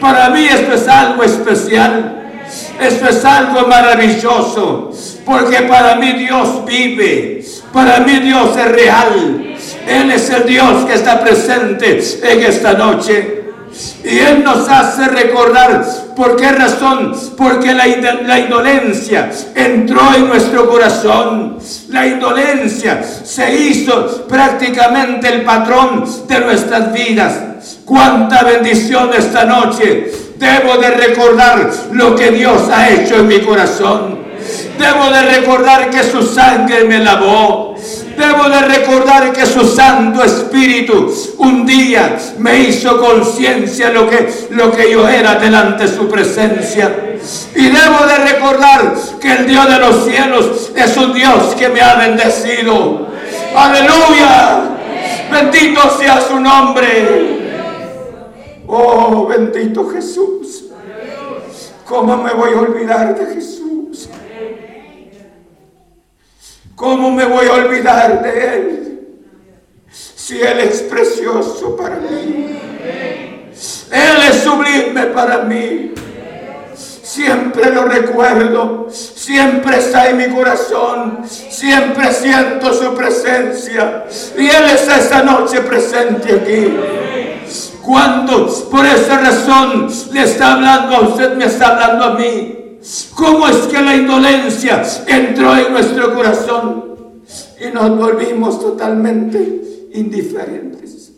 Para 0.00 0.30
mí 0.30 0.44
esto 0.44 0.74
es 0.74 0.88
algo 0.88 1.22
especial. 1.22 2.17
Esto 2.80 3.08
es 3.08 3.24
algo 3.24 3.66
maravilloso. 3.66 4.92
Porque 5.24 5.62
para 5.62 5.96
mí 5.96 6.12
Dios 6.12 6.64
vive. 6.64 7.44
Para 7.72 8.00
mí 8.00 8.18
Dios 8.18 8.56
es 8.56 8.72
real. 8.72 9.56
Él 9.86 10.10
es 10.10 10.30
el 10.30 10.46
Dios 10.46 10.84
que 10.86 10.94
está 10.94 11.20
presente 11.20 12.00
en 12.22 12.42
esta 12.42 12.74
noche. 12.74 13.38
Y 14.04 14.18
Él 14.18 14.42
nos 14.44 14.68
hace 14.68 15.08
recordar 15.08 15.84
por 16.16 16.36
qué 16.36 16.50
razón, 16.50 17.14
porque 17.36 17.72
la, 17.74 17.86
la, 17.86 18.38
indolencia 18.38 19.30
entró 19.54 20.14
en 20.16 20.26
nuestro 20.28 20.68
corazón. 20.68 21.58
La 21.90 22.06
indolencia 22.06 23.02
se 23.02 23.54
hizo 23.54 24.26
prácticamente 24.26 25.28
el 25.28 25.42
patrón 25.42 26.04
de 26.26 26.40
nuestras 26.40 26.92
vidas. 26.92 27.78
Cuánta 27.84 28.42
bendición 28.42 29.10
esta 29.16 29.44
noche. 29.44 30.27
Debo 30.38 30.76
de 30.78 30.90
recordar 30.90 31.70
lo 31.92 32.14
que 32.14 32.30
Dios 32.30 32.68
ha 32.72 32.88
hecho 32.88 33.16
en 33.16 33.28
mi 33.28 33.40
corazón. 33.40 34.18
Debo 34.78 35.10
de 35.10 35.22
recordar 35.22 35.90
que 35.90 36.02
su 36.04 36.22
sangre 36.22 36.84
me 36.84 37.00
lavó 37.00 37.76
Debo 38.18 38.48
de 38.48 38.60
recordar 38.62 39.32
que 39.32 39.46
su 39.46 39.64
Santo 39.64 40.24
Espíritu 40.24 41.14
un 41.38 41.64
día 41.64 42.16
me 42.38 42.58
hizo 42.62 42.98
conciencia 42.98 43.90
lo 43.90 44.10
que, 44.10 44.28
lo 44.50 44.72
que 44.72 44.90
yo 44.90 45.08
era 45.08 45.36
delante 45.36 45.84
de 45.84 45.94
su 45.94 46.08
presencia. 46.08 46.90
Y 47.54 47.68
debo 47.68 48.06
de 48.06 48.32
recordar 48.32 48.92
que 49.20 49.32
el 49.32 49.46
Dios 49.46 49.68
de 49.68 49.78
los 49.78 50.04
cielos 50.04 50.72
es 50.74 50.96
un 50.96 51.14
Dios 51.14 51.54
que 51.56 51.68
me 51.68 51.80
ha 51.80 51.94
bendecido. 51.94 53.06
Aleluya. 53.54 54.62
Bendito 55.30 55.96
sea 55.98 56.20
su 56.20 56.40
nombre. 56.40 57.37
Oh, 58.68 59.26
bendito 59.26 59.88
Jesús. 59.88 60.66
¿Cómo 61.86 62.18
me 62.18 62.34
voy 62.34 62.52
a 62.52 62.60
olvidar 62.60 63.18
de 63.18 63.34
Jesús? 63.34 64.10
¿Cómo 66.76 67.10
me 67.10 67.24
voy 67.24 67.46
a 67.46 67.54
olvidar 67.54 68.22
de 68.22 68.56
Él? 68.56 69.00
Si 69.90 70.38
Él 70.40 70.60
es 70.60 70.82
precioso 70.82 71.74
para 71.76 71.96
mí. 71.96 72.60
Él 73.90 74.16
es 74.28 74.36
sublime 74.42 75.06
para 75.06 75.38
mí. 75.44 75.94
Siempre 76.74 77.70
lo 77.72 77.86
recuerdo, 77.86 78.88
siempre 78.90 79.78
está 79.78 80.10
en 80.10 80.18
mi 80.18 80.28
corazón, 80.28 81.24
siempre 81.26 82.12
siento 82.12 82.72
su 82.74 82.94
presencia. 82.94 84.04
Y 84.36 84.46
Él 84.46 84.64
está 84.74 84.98
esta 84.98 85.22
noche 85.22 85.62
presente 85.62 86.34
aquí. 86.34 87.27
Cuando 87.88 88.46
por 88.70 88.84
esa 88.84 89.18
razón 89.18 89.88
le 90.12 90.22
está 90.22 90.52
hablando 90.52 90.94
a 90.94 91.00
usted, 91.08 91.36
me 91.36 91.46
está 91.46 91.68
hablando 91.68 92.04
a 92.04 92.14
mí. 92.18 92.78
¿Cómo 93.14 93.48
es 93.48 93.56
que 93.68 93.80
la 93.80 93.96
indolencia 93.96 94.82
entró 95.06 95.56
en 95.56 95.72
nuestro 95.72 96.14
corazón 96.14 97.22
y 97.58 97.72
nos 97.72 97.96
volvimos 97.96 98.60
totalmente 98.60 99.88
indiferentes? 99.94 101.12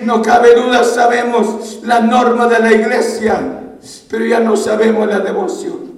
No 0.00 0.22
cabe 0.22 0.54
duda, 0.54 0.82
sabemos 0.82 1.80
la 1.82 2.00
norma 2.00 2.46
de 2.46 2.60
la 2.60 2.72
iglesia 2.72 3.60
pero 4.08 4.24
ya 4.24 4.40
no 4.40 4.56
sabemos 4.56 5.06
la 5.06 5.20
devoción. 5.20 5.92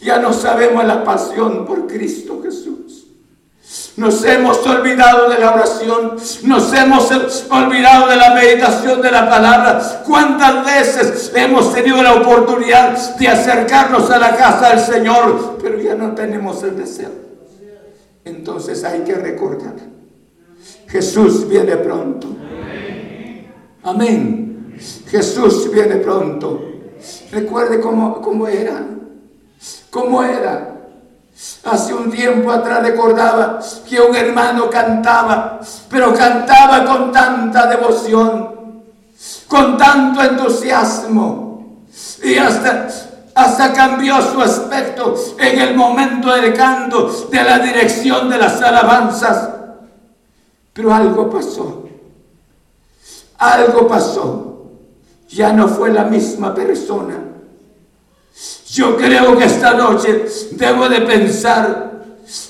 Ya 0.00 0.18
no 0.18 0.32
sabemos 0.32 0.84
la 0.84 1.04
pasión 1.04 1.66
por 1.66 1.86
Cristo 1.86 2.40
Jesús. 2.42 2.69
Nos 4.00 4.24
hemos 4.24 4.66
olvidado 4.66 5.28
de 5.28 5.38
la 5.38 5.52
oración, 5.52 6.16
nos 6.44 6.72
hemos 6.72 7.12
olvidado 7.50 8.08
de 8.08 8.16
la 8.16 8.32
meditación 8.32 9.02
de 9.02 9.10
la 9.10 9.28
palabra. 9.28 10.02
¿Cuántas 10.06 10.64
veces 10.64 11.30
hemos 11.34 11.74
tenido 11.74 12.02
la 12.02 12.14
oportunidad 12.14 12.96
de 13.18 13.28
acercarnos 13.28 14.10
a 14.10 14.18
la 14.18 14.34
casa 14.34 14.70
del 14.70 14.80
Señor, 14.80 15.58
pero 15.60 15.78
ya 15.78 15.96
no 15.96 16.14
tenemos 16.14 16.62
el 16.62 16.78
deseo? 16.78 17.10
Entonces 18.24 18.82
hay 18.84 19.00
que 19.00 19.16
recordar, 19.16 19.74
Jesús 20.88 21.46
viene 21.46 21.76
pronto. 21.76 22.28
Amén. 23.82 24.78
Jesús 25.10 25.70
viene 25.70 25.96
pronto. 25.96 26.58
Recuerde 27.32 27.80
cómo, 27.80 28.22
cómo 28.22 28.48
era. 28.48 28.82
¿Cómo 29.90 30.22
era? 30.22 30.79
Hace 31.64 31.94
un 31.94 32.10
tiempo 32.10 32.50
atrás 32.50 32.82
recordaba 32.82 33.60
que 33.88 34.00
un 34.00 34.14
hermano 34.14 34.68
cantaba, 34.68 35.60
pero 35.88 36.14
cantaba 36.14 36.84
con 36.84 37.12
tanta 37.12 37.66
devoción, 37.66 38.82
con 39.46 39.76
tanto 39.76 40.22
entusiasmo, 40.22 41.84
y 42.22 42.36
hasta, 42.36 42.88
hasta 43.34 43.72
cambió 43.72 44.20
su 44.20 44.40
aspecto 44.40 45.14
en 45.38 45.60
el 45.60 45.74
momento 45.74 46.30
del 46.34 46.52
canto, 46.54 47.10
de 47.30 47.42
la 47.42 47.58
dirección 47.58 48.28
de 48.28 48.38
las 48.38 48.60
alabanzas. 48.60 49.48
Pero 50.72 50.94
algo 50.94 51.28
pasó, 51.30 51.88
algo 53.38 53.88
pasó 53.88 54.50
ya 55.30 55.52
no 55.52 55.68
fue 55.68 55.90
la 55.92 56.04
misma 56.04 56.54
persona. 56.54 57.29
Yo 58.72 58.96
creo 58.96 59.36
que 59.36 59.46
esta 59.46 59.74
noche 59.74 60.26
debo 60.52 60.88
de 60.88 61.00
pensar, 61.00 61.90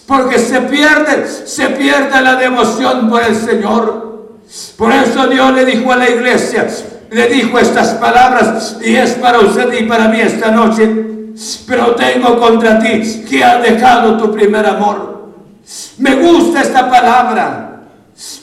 porque 0.06 0.38
se 0.38 0.60
pierde, 0.62 1.26
se 1.26 1.68
pierde 1.68 2.20
la 2.20 2.36
devoción 2.36 3.08
por 3.08 3.22
el 3.22 3.34
Señor. 3.34 4.38
Por 4.76 4.92
eso 4.92 5.26
Dios 5.28 5.54
le 5.54 5.64
dijo 5.64 5.90
a 5.92 5.96
la 5.96 6.10
iglesia, 6.10 6.66
le 7.10 7.26
dijo 7.28 7.58
estas 7.58 7.94
palabras, 7.94 8.76
y 8.84 8.96
es 8.96 9.12
para 9.12 9.40
usted 9.40 9.72
y 9.72 9.84
para 9.84 10.08
mí 10.08 10.20
esta 10.20 10.50
noche. 10.50 11.06
Pero 11.66 11.94
tengo 11.94 12.38
contra 12.38 12.78
ti 12.78 13.24
que 13.28 13.42
has 13.42 13.62
dejado 13.62 14.18
tu 14.18 14.30
primer 14.30 14.66
amor. 14.66 15.30
Me 15.98 16.16
gusta 16.16 16.60
esta 16.60 16.90
palabra. 16.90 17.69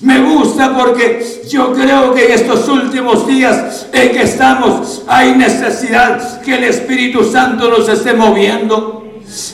Me 0.01 0.19
gusta 0.19 0.75
porque 0.75 1.43
yo 1.47 1.73
creo 1.73 2.13
que 2.13 2.25
en 2.25 2.31
estos 2.31 2.67
últimos 2.67 3.27
días 3.27 3.87
en 3.93 4.11
que 4.11 4.23
estamos 4.23 5.03
hay 5.07 5.35
necesidad 5.35 6.41
que 6.41 6.55
el 6.55 6.63
Espíritu 6.63 7.23
Santo 7.23 7.69
nos 7.69 7.87
esté 7.87 8.13
moviendo. 8.13 9.03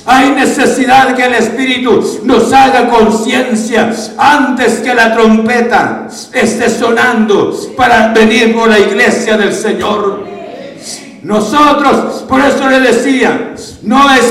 Hay 0.06 0.32
necesidad 0.32 1.16
que 1.16 1.26
el 1.26 1.34
Espíritu 1.34 2.22
nos 2.24 2.54
haga 2.54 2.90
conciencia 2.90 3.92
antes 4.18 4.80
que 4.80 4.94
la 4.94 5.14
trompeta 5.14 6.08
esté 6.32 6.70
sonando 6.70 7.58
para 7.76 8.14
venir 8.14 8.54
por 8.54 8.70
la 8.70 8.80
iglesia 8.80 9.36
del 9.36 9.54
Señor. 9.54 10.33
Nosotros, 11.24 12.26
por 12.28 12.42
eso 12.42 12.70
le 12.70 12.82
decía, 12.82 13.56
no 13.84 14.14
es 14.14 14.30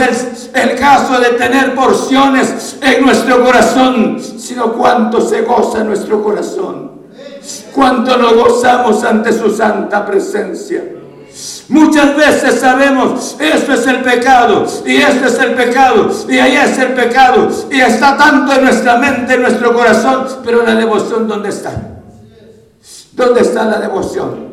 el, 0.53 0.75
caso 0.77 1.19
de 1.21 1.31
tener 1.31 1.75
porciones 1.75 2.77
en 2.83 3.03
nuestro 3.03 3.43
corazón, 3.43 4.21
sino 4.21 4.75
cuánto 4.75 5.21
se 5.27 5.41
goza 5.41 5.83
nuestro 5.85 6.23
corazón, 6.23 6.93
cuánto 7.75 8.17
lo 8.19 8.35
gozamos 8.35 9.03
ante 9.05 9.33
su 9.33 9.51
santa 9.51 10.05
presencia. 10.05 10.85
Muchas 11.69 12.15
veces 12.15 12.61
sabemos, 12.61 13.37
esto 13.39 13.73
es 13.73 13.87
el 13.87 14.03
pecado, 14.03 14.67
y 14.85 14.97
esto 14.97 15.29
es 15.29 15.39
el 15.39 15.55
pecado, 15.55 16.11
y 16.29 16.39
ahí 16.39 16.57
es 16.57 16.77
el 16.79 16.93
pecado, 16.93 17.49
y 17.71 17.81
está 17.81 18.19
tanto 18.19 18.53
en 18.53 18.65
nuestra 18.65 18.99
mente, 18.99 19.35
en 19.35 19.41
nuestro 19.41 19.73
corazón, 19.73 20.27
pero 20.45 20.63
la 20.63 20.75
devoción, 20.75 21.27
¿dónde 21.27 21.49
está? 21.49 21.73
¿Dónde 23.13 23.41
está 23.41 23.65
la 23.65 23.79
devoción? 23.79 24.52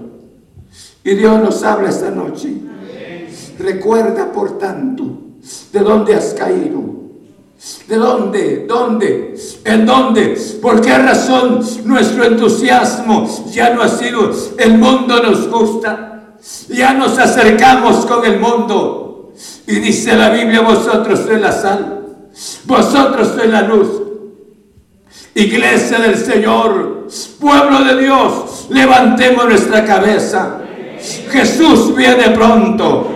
Y 1.04 1.16
Dios 1.16 1.42
nos 1.42 1.64
habla 1.64 1.90
esta 1.90 2.12
noche. 2.12 2.54
Recuerda, 3.60 4.32
por 4.32 4.58
tanto, 4.58 5.04
de 5.72 5.80
dónde 5.80 6.16
has 6.16 6.34
caído. 6.34 6.90
¿De 7.88 7.96
dónde? 7.96 8.66
¿Dónde? 8.68 9.36
¿En 9.66 9.86
dónde? 9.86 10.38
¿Por 10.62 10.80
qué 10.80 10.98
razón 10.98 11.60
nuestro 11.84 12.24
entusiasmo 12.24 13.28
ya 13.52 13.74
no 13.74 13.82
ha 13.82 13.90
sido 13.90 14.32
el 14.58 14.78
mundo 14.78 15.22
nos 15.22 15.50
gusta? 15.50 16.36
Ya 16.70 16.94
nos 16.94 17.18
acercamos 17.18 18.06
con 18.06 18.24
el 18.26 18.40
mundo. 18.40 19.34
Y 19.68 19.76
dice 19.76 20.16
la 20.16 20.30
Biblia, 20.30 20.62
vosotros 20.62 21.20
sois 21.20 21.40
la 21.40 21.52
sal, 21.52 22.06
vosotros 22.66 23.34
sois 23.36 23.50
la 23.50 23.62
luz. 23.62 23.88
Iglesia 25.36 26.00
del 26.00 26.18
Señor, 26.18 27.08
pueblo 27.40 27.84
de 27.84 28.02
Dios, 28.02 28.68
levantemos 28.70 29.46
nuestra 29.46 29.86
cabeza. 29.86 30.59
Jesús 31.32 31.96
viene 31.96 32.30
pronto. 32.30 33.12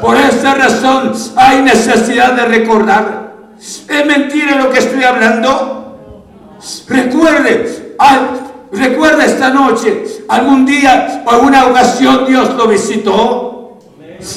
Por 0.00 0.16
esa 0.16 0.54
razón 0.54 1.12
hay 1.36 1.62
necesidad 1.62 2.32
de 2.32 2.46
recordar. 2.46 3.34
¿Es 3.58 4.06
mentira 4.06 4.56
lo 4.56 4.70
que 4.70 4.78
estoy 4.78 5.04
hablando? 5.04 6.16
Recuerde, 6.88 7.96
recuerda 8.72 9.24
esta 9.24 9.50
noche, 9.50 10.04
algún 10.28 10.64
día 10.64 11.22
o 11.24 11.30
alguna 11.30 11.66
ocasión 11.66 12.26
Dios 12.26 12.54
lo 12.56 12.66
visitó. 12.66 13.78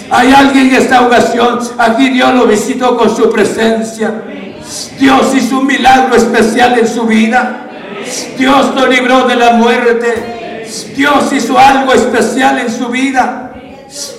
Hay 0.09 0.31
alguien 0.31 0.69
en 0.69 0.75
esta 0.75 1.01
ocasión, 1.01 1.59
aquí 1.77 2.09
Dios 2.09 2.33
lo 2.33 2.45
visitó 2.45 2.97
con 2.97 3.13
su 3.13 3.29
presencia. 3.29 4.23
Dios 4.97 5.35
hizo 5.35 5.59
un 5.59 5.67
milagro 5.67 6.15
especial 6.15 6.77
en 6.79 6.87
su 6.87 7.03
vida. 7.03 7.69
Dios 8.37 8.73
lo 8.75 8.87
libró 8.87 9.27
de 9.27 9.35
la 9.35 9.53
muerte. 9.53 10.32
Dios 10.95 11.31
hizo 11.33 11.57
algo 11.57 11.93
especial 11.93 12.59
en 12.59 12.71
su 12.71 12.87
vida. 12.87 13.53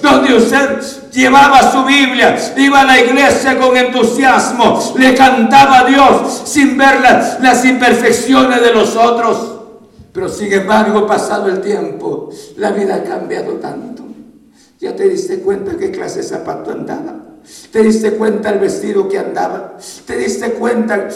Donde 0.00 0.34
usted 0.34 0.80
llevaba 1.10 1.72
su 1.72 1.84
Biblia, 1.84 2.36
iba 2.56 2.80
a 2.80 2.84
la 2.84 3.00
iglesia 3.00 3.58
con 3.58 3.76
entusiasmo, 3.76 4.94
le 4.96 5.14
cantaba 5.14 5.80
a 5.80 5.84
Dios 5.84 6.42
sin 6.44 6.76
ver 6.76 7.00
las, 7.00 7.40
las 7.40 7.64
imperfecciones 7.64 8.60
de 8.60 8.72
los 8.72 8.94
otros. 8.94 9.54
Pero 10.12 10.28
sin 10.28 10.52
embargo, 10.52 11.06
pasado 11.08 11.48
el 11.48 11.60
tiempo, 11.60 12.30
la 12.56 12.70
vida 12.70 12.96
ha 12.96 13.02
cambiado 13.02 13.54
tanto. 13.54 14.04
Ya 14.78 14.94
te 14.94 15.08
diste 15.08 15.40
cuenta 15.40 15.76
qué 15.76 15.90
clase 15.90 16.18
de 16.18 16.24
zapato 16.24 16.70
andaba. 16.70 17.16
Te 17.72 17.82
diste 17.82 18.12
cuenta 18.12 18.50
el 18.50 18.58
vestido 18.58 19.08
que 19.08 19.18
andaba. 19.18 19.76
Te 20.06 20.16
diste 20.16 20.52
cuenta, 20.52 21.08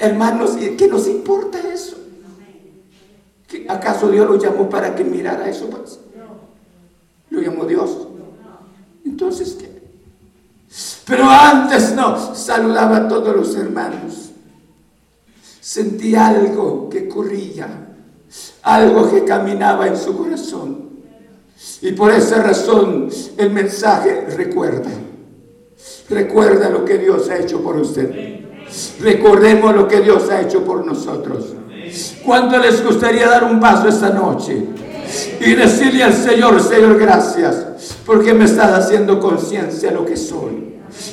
hermanos, 0.00 0.52
¿qué 0.78 0.86
nos 0.86 1.06
importa 1.08 1.58
eso? 1.72 1.95
¿Acaso 3.68 4.08
Dios 4.08 4.28
lo 4.28 4.38
llamó 4.38 4.68
para 4.68 4.94
que 4.94 5.04
mirara 5.04 5.48
eso? 5.48 5.68
Pues? 5.70 5.98
Lo 7.30 7.40
llamó 7.40 7.64
Dios. 7.64 8.08
Entonces, 9.04 9.56
¿qué? 9.58 9.76
Pero 11.06 11.24
antes 11.24 11.94
no, 11.94 12.34
saludaba 12.34 12.96
a 12.96 13.08
todos 13.08 13.34
los 13.34 13.54
hermanos. 13.56 14.30
sentí 15.60 16.14
algo 16.14 16.88
que 16.88 17.08
corría, 17.08 17.68
algo 18.62 19.10
que 19.10 19.24
caminaba 19.24 19.86
en 19.86 19.96
su 19.96 20.16
corazón. 20.16 20.90
Y 21.82 21.92
por 21.92 22.12
esa 22.12 22.42
razón 22.42 23.08
el 23.36 23.50
mensaje 23.50 24.26
recuerda. 24.36 24.90
Recuerda 26.08 26.70
lo 26.70 26.84
que 26.84 26.98
Dios 26.98 27.28
ha 27.30 27.38
hecho 27.38 27.62
por 27.62 27.76
usted. 27.76 28.44
Recordemos 29.00 29.74
lo 29.74 29.88
que 29.88 30.00
Dios 30.00 30.28
ha 30.30 30.40
hecho 30.40 30.64
por 30.64 30.84
nosotros. 30.84 31.54
¿Cuánto 32.24 32.58
les 32.58 32.84
gustaría 32.84 33.28
dar 33.28 33.44
un 33.44 33.60
paso 33.60 33.88
esta 33.88 34.10
noche? 34.10 34.64
Y 35.40 35.54
decirle 35.54 36.02
al 36.02 36.14
Señor, 36.14 36.60
Señor, 36.60 36.98
gracias, 36.98 37.94
porque 38.04 38.34
me 38.34 38.44
estás 38.44 38.72
haciendo 38.72 39.20
conciencia 39.20 39.90
de 39.90 39.94
lo 39.94 40.04
que 40.04 40.16
soy 40.16 40.66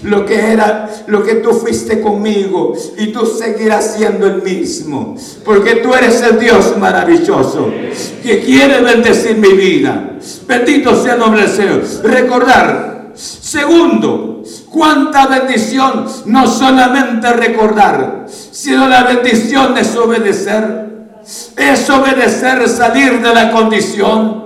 lo 0.04 0.26
que 0.26 0.52
era, 0.52 0.90
lo 1.08 1.24
que 1.24 1.36
tú 1.36 1.52
fuiste 1.54 2.02
conmigo 2.02 2.74
y 2.98 3.08
tú 3.08 3.26
seguirás 3.26 3.96
siendo 3.96 4.28
el 4.28 4.42
mismo, 4.42 5.16
porque 5.44 5.76
tú 5.76 5.94
eres 5.94 6.22
el 6.22 6.40
Dios 6.40 6.78
maravilloso 6.78 7.72
que 8.22 8.42
quiere 8.42 8.82
bendecir 8.82 9.38
mi 9.38 9.54
vida. 9.54 10.18
Bendito 10.48 11.02
sea 11.02 11.14
el 11.14 11.20
nombre 11.20 11.42
del 11.42 11.52
Señor. 11.52 11.84
Recordar, 12.04 12.93
segundo, 13.16 14.44
cuánta 14.70 15.28
bendición, 15.28 16.06
no 16.26 16.48
solamente 16.48 17.32
recordar, 17.34 18.26
sino 18.28 18.88
la 18.88 19.04
bendición 19.04 19.78
es 19.78 19.96
obedecer. 19.96 20.84
Es 21.56 21.90
obedecer, 21.90 22.68
salir 22.68 23.22
de 23.22 23.34
la 23.34 23.52
condición. 23.52 24.44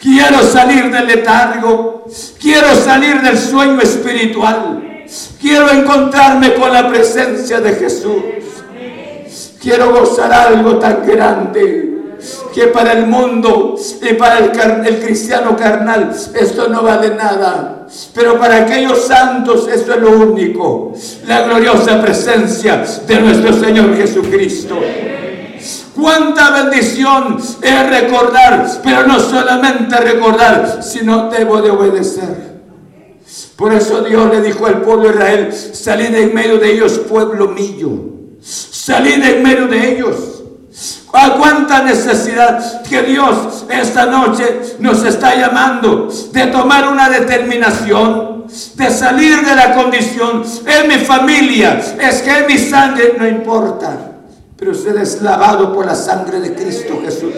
Quiero 0.00 0.42
salir 0.42 0.90
del 0.90 1.06
letargo. 1.06 2.06
Quiero 2.40 2.74
salir 2.74 3.20
del 3.20 3.38
sueño 3.38 3.80
espiritual. 3.80 5.04
Quiero 5.40 5.70
encontrarme 5.70 6.54
con 6.54 6.72
la 6.72 6.88
presencia 6.88 7.60
de 7.60 7.74
Jesús. 7.74 8.22
Quiero 9.60 9.92
gozar 9.92 10.32
algo 10.32 10.78
tan 10.78 11.06
grande 11.06 11.89
que 12.54 12.68
para 12.68 12.92
el 12.92 13.06
mundo 13.06 13.76
y 14.02 14.14
para 14.14 14.38
el, 14.38 14.86
el, 14.86 15.00
cristiano 15.00 15.56
carnal 15.56 16.10
esto 16.34 16.68
no 16.68 16.82
vale 16.82 17.14
nada. 17.14 17.86
Pero 18.14 18.38
para 18.38 18.58
aquellos 18.58 19.06
santos 19.06 19.68
esto 19.68 19.94
es 19.94 20.00
lo 20.00 20.10
único. 20.10 20.92
La 21.26 21.42
gloriosa 21.42 22.00
presencia 22.00 22.84
de 23.06 23.20
nuestro 23.20 23.52
Señor 23.52 23.96
Jesucristo. 23.96 24.78
Cuánta 25.94 26.50
bendición 26.50 27.38
es 27.60 27.90
recordar, 27.90 28.66
pero 28.82 29.06
no 29.06 29.20
solamente 29.20 29.96
recordar, 29.96 30.82
sino 30.82 31.28
debo 31.28 31.60
de 31.60 31.70
obedecer. 31.70 32.50
Por 33.56 33.74
eso 33.74 34.02
Dios 34.02 34.30
le 34.30 34.40
dijo 34.40 34.66
al 34.66 34.80
pueblo 34.80 35.08
de 35.08 35.14
Israel, 35.14 35.52
salid 35.52 36.14
en 36.14 36.34
medio 36.34 36.58
de 36.58 36.72
ellos, 36.72 36.98
pueblo 37.00 37.48
mío. 37.48 37.90
Salid 38.40 39.22
en 39.22 39.42
medio 39.42 39.66
de 39.66 39.96
ellos. 39.96 40.39
A 41.12 41.34
cuánta 41.34 41.82
necesidad 41.82 42.82
que 42.82 43.02
Dios 43.02 43.64
esta 43.68 44.06
noche 44.06 44.76
nos 44.78 45.04
está 45.04 45.34
llamando 45.34 46.08
de 46.32 46.46
tomar 46.46 46.88
una 46.88 47.08
determinación, 47.08 48.46
de 48.74 48.90
salir 48.90 49.44
de 49.44 49.56
la 49.56 49.74
condición. 49.74 50.44
En 50.66 50.88
mi 50.88 51.04
familia, 51.04 51.80
es 52.00 52.22
que 52.22 52.38
en 52.38 52.46
mi 52.46 52.58
sangre 52.58 53.14
no 53.18 53.26
importa. 53.26 54.10
Pero 54.56 54.70
usted 54.72 54.96
es 54.98 55.22
lavado 55.22 55.72
por 55.72 55.86
la 55.86 55.94
sangre 55.94 56.38
de 56.40 56.54
Cristo 56.54 57.00
Jesús. 57.02 57.32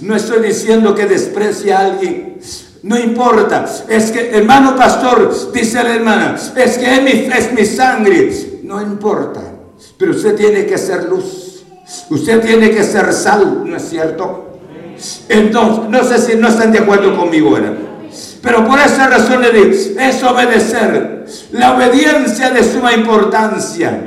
No 0.00 0.16
estoy 0.16 0.40
diciendo 0.40 0.94
que 0.94 1.06
desprecie 1.06 1.72
a 1.72 1.80
alguien. 1.80 2.38
No 2.82 2.98
importa. 2.98 3.66
Es 3.88 4.10
que, 4.10 4.30
hermano 4.30 4.76
pastor, 4.76 5.52
dice 5.52 5.82
la 5.82 5.94
hermana, 5.94 6.36
es 6.56 6.78
que 6.78 6.94
es 6.94 7.02
mi, 7.02 7.10
es 7.10 7.52
mi 7.52 7.64
sangre. 7.64 8.60
No 8.62 8.80
importa. 8.80 9.40
Pero 9.98 10.12
usted 10.12 10.34
tiene 10.36 10.64
que 10.64 10.78
ser 10.78 11.04
luz. 11.04 11.47
Usted 12.10 12.40
tiene 12.40 12.70
que 12.70 12.82
ser 12.82 13.12
sal, 13.12 13.62
¿no 13.64 13.76
es 13.76 13.88
cierto? 13.88 14.58
Entonces, 15.28 15.88
no 15.88 16.04
sé 16.04 16.18
si 16.18 16.36
no 16.36 16.48
están 16.48 16.72
de 16.72 16.80
acuerdo 16.80 17.16
conmigo, 17.16 17.50
ahora. 17.50 17.72
Pero 18.42 18.66
por 18.66 18.78
esa 18.78 19.08
razón 19.08 19.42
le 19.42 19.50
digo, 19.50 20.00
es 20.00 20.22
obedecer. 20.22 21.26
La 21.52 21.74
obediencia 21.74 22.50
de 22.50 22.62
suma 22.62 22.92
importancia. 22.92 24.04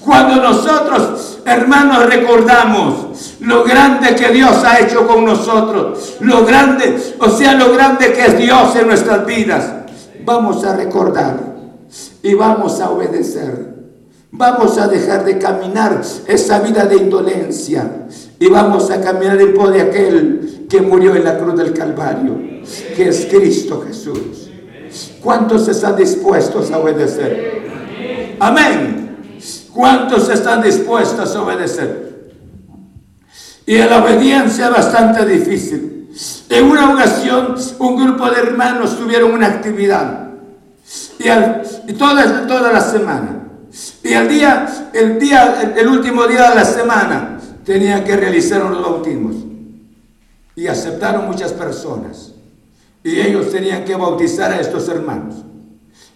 Cuando 0.00 0.36
nosotros, 0.36 1.38
hermanos, 1.44 2.06
recordamos 2.06 3.36
lo 3.40 3.64
grande 3.64 4.14
que 4.14 4.28
Dios 4.30 4.64
ha 4.64 4.80
hecho 4.80 5.06
con 5.06 5.24
nosotros, 5.24 6.16
lo 6.20 6.44
grande, 6.44 7.14
o 7.18 7.30
sea, 7.30 7.54
lo 7.54 7.72
grande 7.72 8.12
que 8.12 8.26
es 8.26 8.38
Dios 8.38 8.74
en 8.76 8.88
nuestras 8.88 9.24
vidas, 9.24 9.72
vamos 10.24 10.64
a 10.64 10.76
recordar 10.76 11.38
y 12.22 12.34
vamos 12.34 12.80
a 12.80 12.90
obedecer. 12.90 13.67
Vamos 14.30 14.76
a 14.78 14.86
dejar 14.86 15.24
de 15.24 15.38
caminar 15.38 16.02
esa 16.26 16.60
vida 16.60 16.84
de 16.84 16.96
indolencia 16.96 18.06
y 18.38 18.46
vamos 18.48 18.90
a 18.90 19.00
caminar 19.00 19.40
en 19.40 19.54
pos 19.54 19.72
de 19.72 19.80
aquel 19.80 20.66
que 20.68 20.82
murió 20.82 21.14
en 21.14 21.24
la 21.24 21.38
cruz 21.38 21.56
del 21.56 21.72
Calvario, 21.72 22.36
que 22.94 23.08
es 23.08 23.26
Cristo 23.26 23.82
Jesús. 23.86 24.50
¿Cuántos 25.22 25.66
están 25.68 25.96
dispuestos 25.96 26.70
a 26.70 26.78
obedecer? 26.78 28.36
Amén. 28.38 29.38
¿Cuántos 29.72 30.28
están 30.28 30.62
dispuestos 30.62 31.34
a 31.34 31.42
obedecer? 31.42 32.32
Y 33.64 33.78
la 33.78 34.02
obediencia 34.02 34.66
es 34.66 34.70
bastante 34.70 35.24
difícil. 35.24 36.10
En 36.48 36.64
una 36.64 36.92
ocasión, 36.92 37.54
un 37.78 37.96
grupo 37.96 38.30
de 38.30 38.40
hermanos 38.40 38.98
tuvieron 38.98 39.32
una 39.32 39.46
actividad. 39.46 40.30
Y, 41.18 41.92
toda, 41.94 42.46
toda 42.46 42.72
la 42.72 42.80
semana. 42.80 43.37
Y 44.02 44.12
el 44.12 44.28
día, 44.28 44.90
el 44.92 45.18
día, 45.18 45.74
el 45.76 45.88
último 45.88 46.26
día 46.26 46.50
de 46.50 46.54
la 46.54 46.64
semana, 46.64 47.38
tenían 47.64 48.04
que 48.04 48.16
realizar 48.16 48.64
unos 48.64 48.82
bautismos. 48.82 49.36
Y 50.54 50.66
aceptaron 50.66 51.26
muchas 51.26 51.52
personas. 51.52 52.32
Y 53.04 53.20
ellos 53.20 53.50
tenían 53.50 53.84
que 53.84 53.94
bautizar 53.94 54.52
a 54.52 54.60
estos 54.60 54.88
hermanos. 54.88 55.36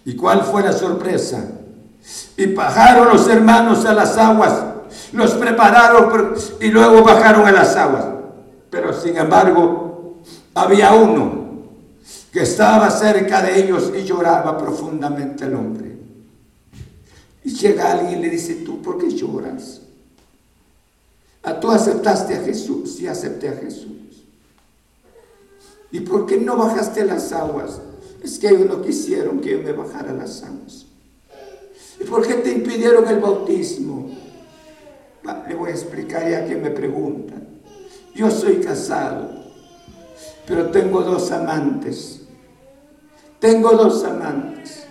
¿Y 0.05 0.15
cuál 0.15 0.41
fue 0.41 0.63
la 0.63 0.73
sorpresa? 0.73 1.45
Y 2.35 2.47
bajaron 2.47 3.09
los 3.09 3.27
hermanos 3.29 3.85
a 3.85 3.93
las 3.93 4.17
aguas, 4.17 4.53
los 5.13 5.31
prepararon 5.35 6.33
y 6.59 6.67
luego 6.67 7.03
bajaron 7.03 7.47
a 7.47 7.51
las 7.51 7.75
aguas. 7.75 8.05
Pero 8.69 8.91
sin 8.93 9.15
embargo, 9.15 10.21
había 10.53 10.91
uno 10.93 11.43
que 12.31 12.41
estaba 12.41 12.89
cerca 12.89 13.41
de 13.41 13.63
ellos 13.63 13.91
y 13.95 14.03
lloraba 14.03 14.57
profundamente 14.57 15.45
el 15.45 15.55
hombre. 15.55 15.92
Y 17.43 17.49
llega 17.51 17.91
alguien 17.91 18.19
y 18.19 18.21
le 18.23 18.29
dice, 18.29 18.55
¿tú 18.55 18.81
por 18.81 18.97
qué 18.97 19.09
lloras? 19.09 19.81
¿A 21.43 21.49
ah, 21.49 21.59
tú 21.59 21.69
aceptaste 21.69 22.35
a 22.35 22.41
Jesús? 22.41 22.95
Sí, 22.95 23.05
acepté 23.05 23.49
a 23.49 23.53
Jesús. 23.53 24.23
¿Y 25.91 25.99
por 25.99 26.25
qué 26.25 26.37
no 26.37 26.55
bajaste 26.55 27.03
las 27.05 27.33
aguas? 27.33 27.81
Es 28.23 28.39
que 28.39 28.47
ellos 28.47 28.67
no 28.67 28.81
quisieron 28.81 29.41
que 29.41 29.51
yo 29.51 29.61
me 29.61 29.73
bajara 29.73 30.13
las 30.13 30.41
aguas. 30.41 30.85
¿Y 31.99 32.05
por 32.05 32.25
qué 32.25 32.35
te 32.35 32.51
impidieron 32.51 33.07
el 33.07 33.19
bautismo? 33.19 34.09
Le 35.47 35.55
voy 35.55 35.69
a 35.69 35.73
explicar 35.73 36.29
ya 36.29 36.45
que 36.45 36.55
me 36.55 36.69
preguntan. 36.69 37.47
Yo 38.15 38.31
soy 38.31 38.57
casado, 38.57 39.29
pero 40.47 40.71
tengo 40.71 41.01
dos 41.01 41.31
amantes. 41.31 42.21
Tengo 43.39 43.71
dos 43.71 44.03
amantes. 44.03 44.82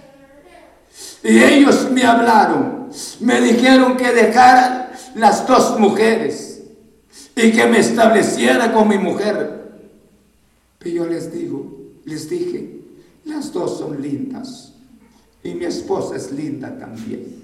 Y 1.25 1.43
ellos 1.43 1.89
me 1.91 2.05
hablaron, 2.05 2.89
me 3.21 3.41
dijeron 3.41 3.97
que 3.97 4.13
dejara 4.13 4.93
las 5.15 5.47
dos 5.47 5.79
mujeres 5.79 6.63
y 7.37 7.53
que 7.53 7.67
me 7.67 7.79
estableciera 7.79 8.73
con 8.73 8.89
mi 8.89 8.99
mujer. 8.99 9.63
Pero 10.79 10.97
yo 10.97 11.07
les 11.07 11.33
digo, 11.33 11.71
les 12.05 12.29
dije, 12.29 12.81
las 13.25 13.53
dos 13.53 13.79
son 13.79 14.03
lindas 14.03 14.73
y 15.45 15.55
mi 15.55 15.65
esposa 15.65 16.17
es 16.17 16.33
linda 16.33 16.77
también. 16.79 17.43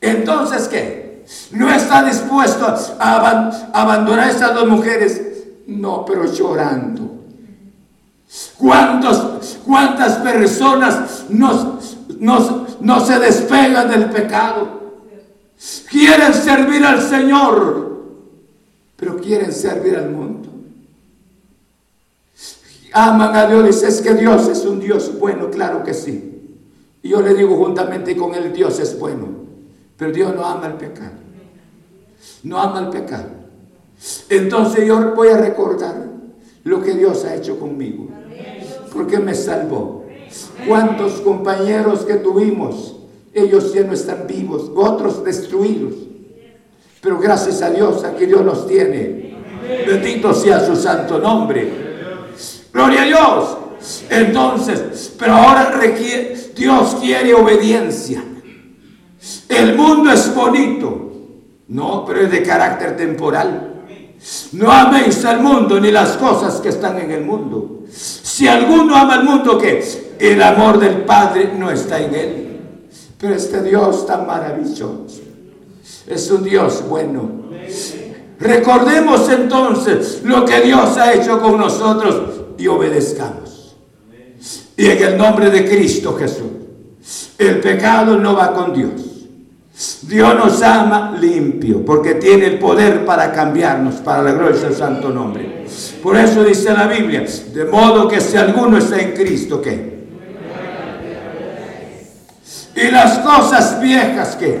Entonces, 0.00 0.68
¿qué? 0.68 1.24
¿No 1.52 1.72
está 1.72 2.02
dispuesto 2.04 2.66
a, 2.98 3.70
abandonar 3.72 4.28
estas 4.28 4.54
dos 4.54 4.68
mujeres? 4.68 5.20
No, 5.66 6.04
pero 6.04 6.30
llorando. 6.30 7.10
¿Cuántos, 8.58 9.58
¿Cuántas 9.64 10.16
personas 10.18 11.24
no, 12.22 13.00
se 13.04 13.18
despegan 13.18 13.90
del 13.90 14.10
pecado? 14.10 14.80
Quieren 15.90 16.34
servir 16.34 16.84
al 16.84 17.00
Señor, 17.00 18.02
pero 18.96 19.16
quieren 19.18 19.52
servir 19.52 19.96
al 19.96 20.10
mundo 20.10 20.42
aman 22.92 23.34
a 23.34 23.46
Dios, 23.46 23.66
dice, 23.66 23.88
es 23.88 24.00
que 24.00 24.14
Dios 24.14 24.48
es 24.48 24.64
un 24.64 24.78
Dios 24.78 25.18
bueno, 25.18 25.50
claro 25.50 25.82
que 25.82 25.94
sí. 25.94 26.28
Y 27.02 27.08
yo 27.08 27.20
le 27.20 27.34
digo 27.34 27.56
juntamente 27.56 28.16
con 28.16 28.34
él, 28.34 28.52
Dios 28.52 28.78
es 28.78 28.98
bueno, 28.98 29.26
pero 29.96 30.12
Dios 30.12 30.34
no 30.34 30.44
ama 30.44 30.66
el 30.66 30.74
pecado. 30.74 31.14
No 32.44 32.58
ama 32.60 32.80
el 32.80 32.88
pecado. 32.88 33.28
Entonces 34.28 34.86
yo 34.86 35.14
voy 35.14 35.28
a 35.28 35.36
recordar 35.36 36.06
lo 36.64 36.82
que 36.82 36.92
Dios 36.94 37.24
ha 37.24 37.34
hecho 37.34 37.58
conmigo, 37.58 38.08
porque 38.92 39.18
me 39.18 39.34
salvó. 39.34 40.01
¿Cuántos 40.66 41.20
compañeros 41.20 42.00
que 42.00 42.14
tuvimos? 42.14 42.96
Ellos 43.32 43.72
ya 43.72 43.82
no 43.82 43.92
están 43.92 44.26
vivos, 44.26 44.70
otros 44.74 45.24
destruidos. 45.24 45.94
Pero 47.00 47.18
gracias 47.18 47.62
a 47.62 47.70
Dios, 47.70 48.04
aquí 48.04 48.26
Dios 48.26 48.44
nos 48.44 48.66
tiene. 48.66 49.36
Bendito 49.86 50.34
sea 50.34 50.64
su 50.64 50.76
santo 50.76 51.18
nombre. 51.18 51.70
Gloria 52.72 53.02
a 53.02 53.06
Dios. 53.06 53.56
Entonces, 54.10 55.12
pero 55.18 55.34
ahora 55.34 55.72
requiere, 55.72 56.36
Dios 56.54 56.96
quiere 57.00 57.34
obediencia. 57.34 58.22
El 59.48 59.74
mundo 59.76 60.10
es 60.10 60.34
bonito. 60.34 61.10
No, 61.68 62.04
pero 62.06 62.20
es 62.20 62.30
de 62.30 62.42
carácter 62.42 62.96
temporal. 62.96 63.72
No 64.52 64.70
améis 64.70 65.24
al 65.24 65.40
mundo 65.40 65.80
ni 65.80 65.90
las 65.90 66.16
cosas 66.16 66.60
que 66.60 66.68
están 66.68 66.98
en 66.98 67.10
el 67.10 67.24
mundo. 67.24 67.84
Si 67.90 68.46
alguno 68.46 68.94
ama 68.94 69.14
al 69.14 69.24
mundo, 69.24 69.58
que 69.58 69.82
el 70.18 70.42
amor 70.42 70.78
del 70.78 71.02
Padre 71.02 71.52
no 71.56 71.70
está 71.70 72.00
en 72.00 72.14
él. 72.14 72.60
Pero 73.18 73.34
este 73.34 73.62
Dios 73.62 74.06
tan 74.06 74.26
maravilloso 74.26 75.22
es 76.06 76.30
un 76.30 76.44
Dios 76.44 76.84
bueno. 76.88 77.42
Recordemos 78.38 79.28
entonces 79.28 80.22
lo 80.24 80.44
que 80.44 80.60
Dios 80.60 80.96
ha 80.96 81.12
hecho 81.12 81.40
con 81.40 81.58
nosotros 81.58 82.42
y 82.58 82.66
obedezcamos. 82.66 83.76
Y 84.76 84.86
en 84.86 85.02
el 85.02 85.16
nombre 85.16 85.50
de 85.50 85.68
Cristo 85.68 86.16
Jesús, 86.16 86.50
el 87.38 87.60
pecado 87.60 88.16
no 88.16 88.34
va 88.34 88.52
con 88.52 88.74
Dios. 88.74 88.90
Dios 90.02 90.34
nos 90.34 90.62
ama 90.62 91.16
limpio 91.18 91.84
porque 91.84 92.14
tiene 92.14 92.46
el 92.46 92.58
poder 92.58 93.04
para 93.04 93.32
cambiarnos 93.32 93.96
para 93.96 94.22
la 94.22 94.32
gloria 94.32 94.60
del 94.60 94.74
santo 94.74 95.10
nombre. 95.10 95.64
Por 96.02 96.16
eso 96.16 96.44
dice 96.44 96.72
la 96.72 96.86
Biblia, 96.86 97.24
de 97.54 97.64
modo 97.64 98.08
que 98.08 98.20
si 98.20 98.36
alguno 98.36 98.78
está 98.78 99.00
en 99.00 99.12
Cristo, 99.12 99.62
¿qué? 99.62 99.91
Y 102.82 102.90
las 102.90 103.18
cosas 103.20 103.80
viejas, 103.80 104.36
¿qué? 104.36 104.60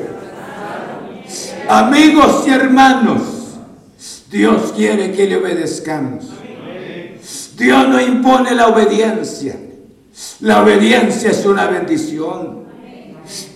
Amigos 1.68 2.44
y 2.46 2.50
hermanos, 2.50 3.22
Dios 4.30 4.72
quiere 4.76 5.12
que 5.12 5.26
le 5.26 5.36
obedezcamos. 5.36 6.24
Dios 7.56 7.88
no 7.88 8.00
impone 8.00 8.54
la 8.54 8.68
obediencia. 8.68 9.56
La 10.40 10.62
obediencia 10.62 11.30
es 11.30 11.44
una 11.46 11.66
bendición. 11.66 12.62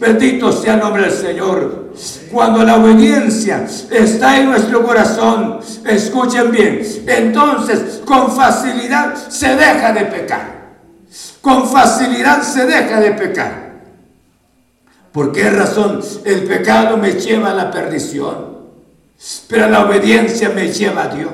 Bendito 0.01 0.53
sea 0.53 0.75
el 0.75 0.81
nombre 0.81 1.03
del 1.03 1.13
Señor. 1.13 1.93
Cuando 2.33 2.65
la 2.65 2.77
obediencia 2.77 3.67
está 3.91 4.39
en 4.39 4.47
nuestro 4.47 4.83
corazón, 4.85 5.61
escuchen 5.85 6.51
bien, 6.51 6.81
entonces 7.07 8.03
con 8.05 8.31
facilidad 8.31 9.15
se 9.29 9.57
deja 9.57 9.93
de 9.93 10.05
pecar. 10.07 10.77
Con 11.41 11.69
facilidad 11.69 12.43
se 12.43 12.67
deja 12.67 13.01
de 13.01 13.13
pecar. 13.13 13.66
¿Por 15.17 15.33
qué 15.33 15.49
razón? 15.49 16.03
El 16.27 16.45
pecado 16.45 16.99
me 16.99 17.13
lleva 17.13 17.53
a 17.53 17.55
la 17.55 17.71
perdición, 17.71 18.59
pero 19.49 19.67
la 19.71 19.87
obediencia 19.87 20.51
me 20.51 20.71
lleva 20.71 21.05
a 21.05 21.09
Dios. 21.09 21.31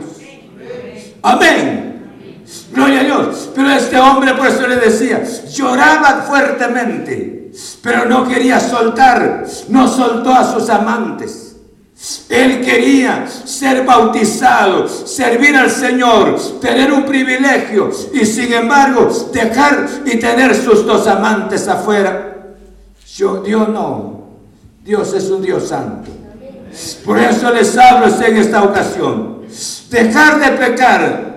Amén. 1.20 2.44
Gloria 2.72 3.00
a 3.00 3.04
Dios. 3.04 3.50
Pero 3.52 3.70
este 3.70 3.98
hombre, 3.98 4.34
por 4.34 4.46
eso 4.46 4.68
le 4.68 4.76
decía, 4.76 5.24
lloraba 5.50 6.22
fuertemente 6.22 7.42
pero 7.82 8.06
no 8.06 8.26
quería 8.26 8.60
soltar, 8.60 9.44
no 9.68 9.88
soltó 9.88 10.32
a 10.32 10.52
sus 10.52 10.68
amantes. 10.70 11.56
Él 12.28 12.64
quería 12.64 13.26
ser 13.28 13.84
bautizado, 13.84 14.88
servir 14.88 15.54
al 15.56 15.70
Señor, 15.70 16.36
tener 16.60 16.92
un 16.92 17.04
privilegio 17.04 17.90
y 18.12 18.24
sin 18.24 18.52
embargo 18.52 19.08
dejar 19.32 19.86
y 20.06 20.18
tener 20.18 20.54
sus 20.54 20.86
dos 20.86 21.06
amantes 21.06 21.68
afuera. 21.68 22.31
Yo, 23.14 23.42
Dios 23.42 23.68
no, 23.68 24.22
Dios 24.84 25.12
es 25.12 25.30
un 25.30 25.42
Dios 25.42 25.68
santo. 25.68 26.10
Por 27.04 27.18
eso 27.18 27.50
les 27.50 27.76
hablo 27.76 28.06
en 28.24 28.36
esta 28.36 28.62
ocasión. 28.62 29.42
Dejar 29.90 30.40
de 30.40 30.56
pecar 30.56 31.32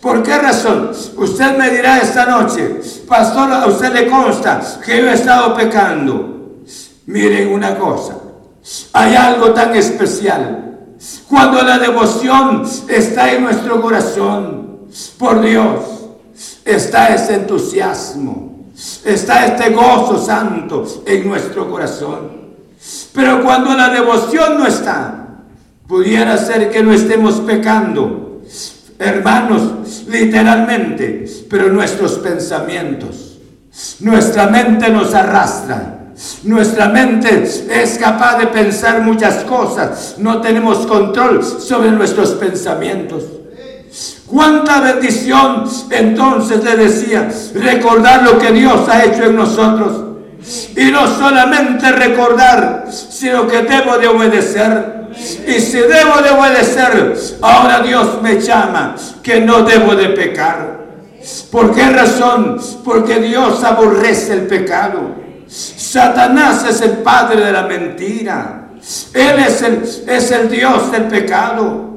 ¿Por 0.00 0.22
qué 0.22 0.36
razón? 0.36 0.90
Usted 1.16 1.56
me 1.56 1.70
dirá 1.70 1.98
esta 1.98 2.26
noche, 2.26 2.80
pastor, 3.06 3.52
a 3.52 3.66
usted 3.66 3.92
le 3.92 4.08
consta 4.08 4.60
que 4.84 4.98
yo 4.98 5.08
he 5.08 5.14
estado 5.14 5.54
pecando. 5.54 6.56
Miren 7.06 7.52
una 7.52 7.78
cosa, 7.78 8.16
hay 8.92 9.14
algo 9.14 9.52
tan 9.52 9.74
especial. 9.76 10.66
Cuando 11.28 11.62
la 11.62 11.78
devoción 11.78 12.64
está 12.88 13.32
en 13.32 13.44
nuestro 13.44 13.80
corazón 13.80 14.80
por 15.18 15.40
Dios, 15.40 15.80
está 16.64 17.14
ese 17.14 17.34
entusiasmo, 17.34 18.49
está 19.04 19.46
este 19.46 19.70
gozo 19.70 20.18
santo 20.18 20.84
en 21.06 21.28
nuestro 21.28 21.70
corazón. 21.70 22.40
Pero 23.12 23.42
cuando 23.42 23.74
la 23.74 23.90
devoción 23.90 24.58
no 24.58 24.66
está, 24.66 25.28
pudiera 25.86 26.36
ser 26.38 26.70
que 26.70 26.82
no 26.82 26.92
estemos 26.92 27.40
pecando 27.40 28.42
hermanos, 28.98 30.04
literalmente, 30.08 31.24
pero 31.48 31.68
nuestros 31.70 32.18
pensamientos, 32.18 33.38
nuestra 34.00 34.46
mente 34.46 34.90
nos 34.90 35.14
arrastra. 35.14 35.96
Nuestra 36.42 36.88
mente 36.88 37.44
es 37.44 37.98
capaz 37.98 38.38
de 38.38 38.48
pensar 38.48 39.00
muchas 39.00 39.42
cosas. 39.44 40.16
No 40.18 40.42
tenemos 40.42 40.86
control 40.86 41.42
sobre 41.42 41.90
nuestros 41.92 42.32
pensamientos. 42.32 43.24
Cuánta 44.26 44.80
bendición 44.80 45.64
entonces 45.90 46.62
le 46.62 46.76
decía 46.76 47.28
recordar 47.54 48.22
lo 48.22 48.38
que 48.38 48.52
Dios 48.52 48.88
ha 48.88 49.04
hecho 49.04 49.24
en 49.24 49.36
nosotros. 49.36 50.04
Y 50.76 50.90
no 50.90 51.06
solamente 51.06 51.90
recordar, 51.92 52.86
sino 52.90 53.46
que 53.46 53.62
debo 53.62 53.98
de 53.98 54.06
obedecer. 54.06 55.08
Y 55.46 55.60
si 55.60 55.78
debo 55.78 56.22
de 56.22 56.30
obedecer, 56.30 57.14
ahora 57.42 57.80
Dios 57.80 58.22
me 58.22 58.40
llama 58.40 58.94
que 59.22 59.40
no 59.40 59.62
debo 59.62 59.94
de 59.94 60.10
pecar. 60.10 60.80
¿Por 61.50 61.74
qué 61.74 61.90
razón? 61.90 62.58
Porque 62.84 63.20
Dios 63.20 63.62
aborrece 63.64 64.32
el 64.32 64.46
pecado. 64.46 65.14
Satanás 65.46 66.64
es 66.68 66.80
el 66.80 66.98
padre 66.98 67.44
de 67.44 67.52
la 67.52 67.64
mentira. 67.64 68.68
Él 69.12 69.38
es 69.40 69.62
el, 69.62 69.82
es 70.06 70.30
el 70.30 70.48
Dios 70.48 70.90
del 70.92 71.04
pecado. 71.08 71.89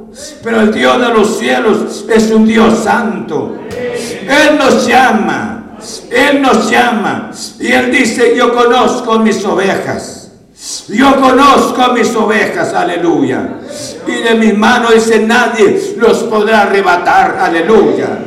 Pero 0.43 0.61
el 0.61 0.73
Dios 0.73 0.99
de 0.99 1.09
los 1.09 1.37
cielos 1.39 2.05
es 2.09 2.31
un 2.31 2.45
Dios 2.45 2.83
santo. 2.83 3.57
Él 3.69 4.57
nos 4.57 4.85
llama. 4.87 5.77
Él 6.09 6.41
nos 6.41 6.69
llama. 6.69 7.31
Y 7.59 7.71
Él 7.71 7.91
dice, 7.91 8.35
yo 8.35 8.53
conozco 8.53 9.19
mis 9.19 9.43
ovejas. 9.45 10.31
Yo 10.87 11.19
conozco 11.19 11.91
mis 11.93 12.15
ovejas, 12.15 12.73
aleluya. 12.73 13.59
Y 14.07 14.21
de 14.21 14.35
mis 14.35 14.57
manos 14.57 14.93
dice 14.93 15.19
nadie 15.19 15.95
los 15.97 16.19
podrá 16.23 16.61
arrebatar, 16.61 17.37
aleluya. 17.39 18.19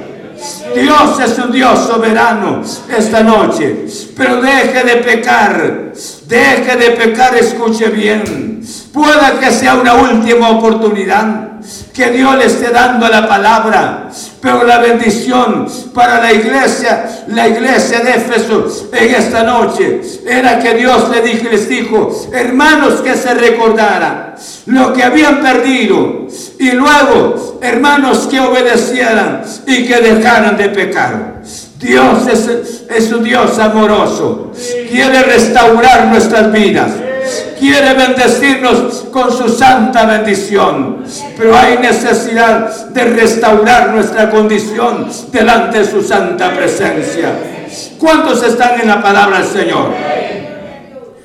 Dios 0.75 1.21
es 1.21 1.39
un 1.39 1.51
Dios 1.51 1.79
soberano 1.87 2.63
esta 2.95 3.23
noche. 3.23 3.87
Pero 4.17 4.43
deje 4.43 4.85
de 4.85 4.97
pecar. 4.97 5.93
Deje 6.27 6.77
de 6.77 6.91
pecar, 6.91 7.35
escuche 7.37 7.89
bien. 7.89 8.61
Pueda 8.93 9.39
que 9.41 9.51
sea 9.51 9.75
una 9.75 9.95
última 9.95 10.51
oportunidad 10.51 11.56
que 11.93 12.11
Dios 12.11 12.37
le 12.37 12.47
esté 12.47 12.71
dando 12.71 13.09
la 13.09 13.27
palabra. 13.27 14.09
Pero 14.41 14.65
la 14.65 14.79
bendición 14.79 15.67
para 15.95 16.21
la 16.21 16.33
iglesia, 16.33 17.25
la 17.29 17.49
iglesia 17.49 18.01
de 18.01 18.11
Éfeso 18.11 18.67
en 18.93 19.15
esta 19.15 19.43
noche, 19.43 20.01
era 20.27 20.59
que 20.59 20.75
Dios 20.75 21.11
les 21.11 21.69
dijo, 21.69 22.29
hermanos, 22.33 23.01
que 23.01 23.15
se 23.15 23.35
recordaran 23.35 24.35
lo 24.67 24.93
que 24.93 25.03
habían 25.03 25.41
perdido. 25.41 26.27
Y 26.59 26.73
luego, 26.73 27.59
hermanos, 27.63 28.29
que 28.31 28.41
obedecieran 28.41 29.43
y 29.67 29.85
que 29.87 30.01
dejaran 30.01 30.57
de 30.57 30.69
pecar. 30.69 31.43
Dios 31.79 32.27
es, 32.27 32.85
es 32.89 33.13
un 33.13 33.23
Dios 33.23 33.59
amoroso. 33.59 34.53
Quiere 34.91 35.23
restaurar 35.23 36.07
nuestras 36.07 36.51
vidas 36.53 36.91
quiere 37.59 37.95
bendecirnos 37.95 39.07
con 39.13 39.33
su 39.33 39.49
santa 39.49 40.07
bendición. 40.07 41.05
Pero 41.37 41.57
hay 41.57 41.79
necesidad 41.79 42.87
de 42.89 43.05
restaurar 43.05 43.93
nuestra 43.93 44.31
condición 44.31 45.09
delante 45.31 45.79
de 45.79 45.85
su 45.85 46.03
santa 46.03 46.55
presencia. 46.55 47.33
¿Cuántos 47.99 48.43
están 48.43 48.81
en 48.81 48.89
la 48.89 49.03
palabra 49.03 49.39
del 49.39 49.49
Señor? 49.49 49.93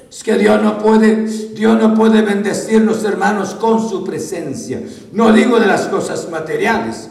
Es 0.10 0.24
que 0.24 0.38
Dios 0.38 0.62
no 0.62 0.78
puede, 0.78 1.26
Dios 1.54 1.80
no 1.80 1.94
puede 1.94 2.22
bendecirnos, 2.22 3.04
hermanos, 3.04 3.56
con 3.56 3.90
su 3.90 4.04
presencia. 4.04 4.82
No 5.14 5.32
digo 5.32 5.60
de 5.60 5.68
las 5.68 5.84
cosas 5.84 6.30
materiales, 6.30 7.10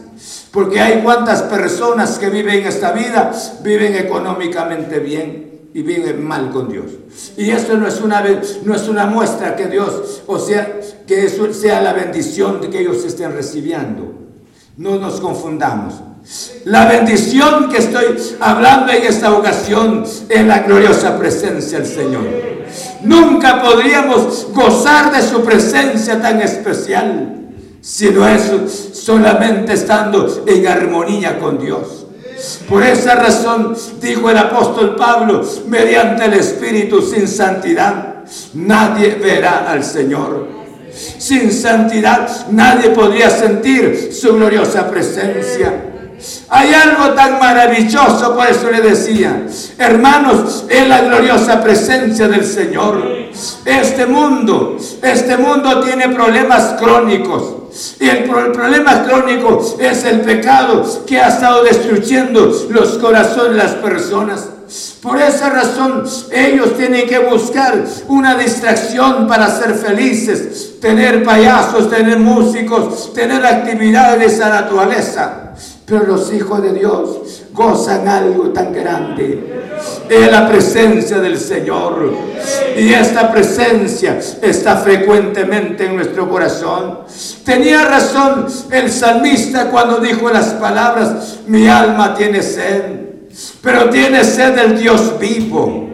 porque 0.51 0.79
hay 0.79 1.01
cuantas 1.01 1.41
personas 1.43 2.19
que 2.19 2.29
viven 2.29 2.65
esta 2.65 2.91
vida, 2.91 3.31
viven 3.63 3.95
económicamente 3.95 4.99
bien 4.99 5.50
y 5.73 5.81
viven 5.81 6.23
mal 6.25 6.51
con 6.51 6.69
Dios. 6.69 6.85
Y 7.37 7.49
esto 7.49 7.77
no 7.77 7.87
es 7.87 8.01
una, 8.01 8.23
no 8.63 8.75
es 8.75 8.87
una 8.87 9.05
muestra 9.05 9.55
que 9.55 9.67
Dios, 9.67 10.23
o 10.27 10.37
sea, 10.37 10.79
que 11.07 11.25
eso 11.25 11.53
sea 11.53 11.81
la 11.81 11.93
bendición 11.93 12.59
que 12.59 12.79
ellos 12.79 13.03
estén 13.05 13.33
recibiendo. 13.33 14.13
No 14.77 14.97
nos 14.97 15.19
confundamos. 15.19 15.95
La 16.65 16.85
bendición 16.85 17.69
que 17.69 17.77
estoy 17.77 18.15
hablando 18.39 18.91
en 18.91 19.03
esta 19.03 19.33
ocasión 19.33 20.03
es 20.29 20.45
la 20.45 20.59
gloriosa 20.59 21.17
presencia 21.17 21.79
del 21.79 21.87
Señor. 21.87 22.23
Nunca 23.03 23.61
podríamos 23.61 24.47
gozar 24.53 25.11
de 25.11 25.21
su 25.21 25.43
presencia 25.43 26.21
tan 26.21 26.41
especial 26.41 27.37
si 27.81 28.11
no 28.11 28.27
es 28.27 28.51
solamente 28.93 29.73
estando 29.73 30.43
en 30.45 30.67
armonía 30.67 31.39
con 31.39 31.57
Dios. 31.57 32.00
Por 32.67 32.83
esa 32.83 33.15
razón 33.15 33.75
dijo 33.99 34.29
el 34.29 34.37
apóstol 34.37 34.95
Pablo, 34.95 35.43
mediante 35.67 36.25
el 36.25 36.33
Espíritu 36.33 37.01
sin 37.01 37.27
santidad, 37.27 38.23
nadie 38.53 39.15
verá 39.15 39.69
al 39.71 39.83
Señor. 39.83 40.47
Sin 40.93 41.51
santidad 41.51 42.47
nadie 42.51 42.89
podría 42.89 43.29
sentir 43.29 44.11
su 44.13 44.35
gloriosa 44.35 44.89
presencia. 44.89 45.90
Hay 46.49 46.73
algo 46.73 47.13
tan 47.13 47.39
maravilloso, 47.39 48.35
por 48.35 48.47
eso 48.47 48.69
le 48.69 48.81
decía, 48.81 49.45
hermanos, 49.77 50.65
es 50.69 50.87
la 50.87 51.01
gloriosa 51.01 51.61
presencia 51.61 52.27
del 52.27 52.45
Señor. 52.45 53.01
Este 53.65 54.05
mundo, 54.05 54.77
este 55.01 55.37
mundo 55.37 55.81
tiene 55.81 56.09
problemas 56.09 56.75
crónicos. 56.79 57.55
Y 57.99 58.09
el, 58.09 58.25
problema 58.25 59.03
crónico 59.03 59.77
es 59.79 60.03
el 60.03 60.21
pecado 60.21 61.05
que 61.05 61.19
ha 61.19 61.29
estado 61.29 61.63
destruyendo 61.63 62.51
los 62.69 62.97
corazones 62.97 63.51
de 63.51 63.57
las 63.57 63.75
personas. 63.75 64.49
Por 65.01 65.21
esa 65.21 65.49
razón 65.49 66.03
ellos 66.31 66.77
tienen 66.77 67.07
que 67.07 67.19
buscar 67.19 67.83
una 68.07 68.35
distracción 68.35 69.27
para 69.27 69.49
ser 69.49 69.73
felices, 69.73 70.79
tener 70.81 71.23
payasos, 71.23 71.89
tener 71.89 72.19
músicos, 72.19 73.13
tener 73.13 73.45
actividades 73.45 74.19
de 74.19 74.25
esa 74.25 74.49
naturaleza. 74.49 75.53
Pero 75.91 76.05
los 76.05 76.31
hijos 76.31 76.61
de 76.61 76.71
Dios 76.71 77.43
gozan 77.51 78.07
algo 78.07 78.45
tan 78.51 78.71
grande. 78.71 79.75
Es 80.09 80.31
la 80.31 80.47
presencia 80.47 81.19
del 81.19 81.37
Señor. 81.37 82.13
Y 82.77 82.93
esta 82.93 83.29
presencia 83.29 84.17
está 84.41 84.77
frecuentemente 84.77 85.87
en 85.87 85.97
nuestro 85.97 86.29
corazón. 86.29 86.99
Tenía 87.43 87.83
razón 87.83 88.45
el 88.71 88.89
salmista 88.89 89.69
cuando 89.69 89.97
dijo 89.97 90.29
las 90.29 90.53
palabras, 90.53 91.39
mi 91.47 91.67
alma 91.67 92.15
tiene 92.15 92.41
sed, 92.41 92.83
pero 93.61 93.89
tiene 93.89 94.23
sed 94.23 94.55
del 94.55 94.79
Dios 94.79 95.19
vivo. 95.19 95.89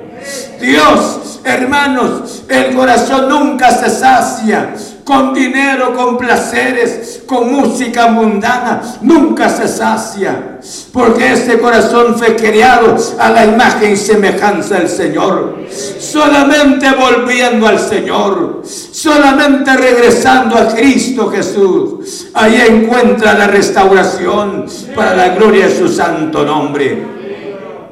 Dios, 0.62 1.20
hermanos, 1.48 2.44
el 2.48 2.76
corazón 2.76 3.30
nunca 3.30 3.72
se 3.72 3.90
sacia 3.90 4.74
con 5.08 5.34
dinero, 5.34 5.96
con 5.96 6.18
placeres, 6.18 7.22
con 7.26 7.50
música 7.50 8.08
mundana, 8.08 8.82
nunca 9.02 9.50
se 9.50 9.66
sacia. 9.66 10.60
Porque 10.92 11.32
este 11.32 11.60
corazón 11.60 12.18
fue 12.18 12.36
creado 12.36 12.98
a 13.18 13.30
la 13.30 13.46
imagen 13.46 13.94
y 13.94 13.96
semejanza 13.96 14.76
del 14.76 14.90
Señor. 14.90 15.60
Solamente 16.00 16.88
volviendo 16.92 17.68
al 17.68 17.80
Señor, 17.80 18.64
solamente 18.66 19.78
regresando 19.78 20.58
a 20.58 20.68
Cristo 20.68 21.30
Jesús, 21.30 22.28
ahí 22.34 22.62
encuentra 22.68 23.34
la 23.34 23.48
restauración 23.48 24.66
para 24.94 25.16
la 25.16 25.30
gloria 25.30 25.68
de 25.68 25.78
su 25.78 25.88
santo 25.88 26.44
nombre. 26.44 27.16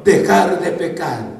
Dejar 0.04 0.60
de 0.60 0.70
pecar 0.70 1.35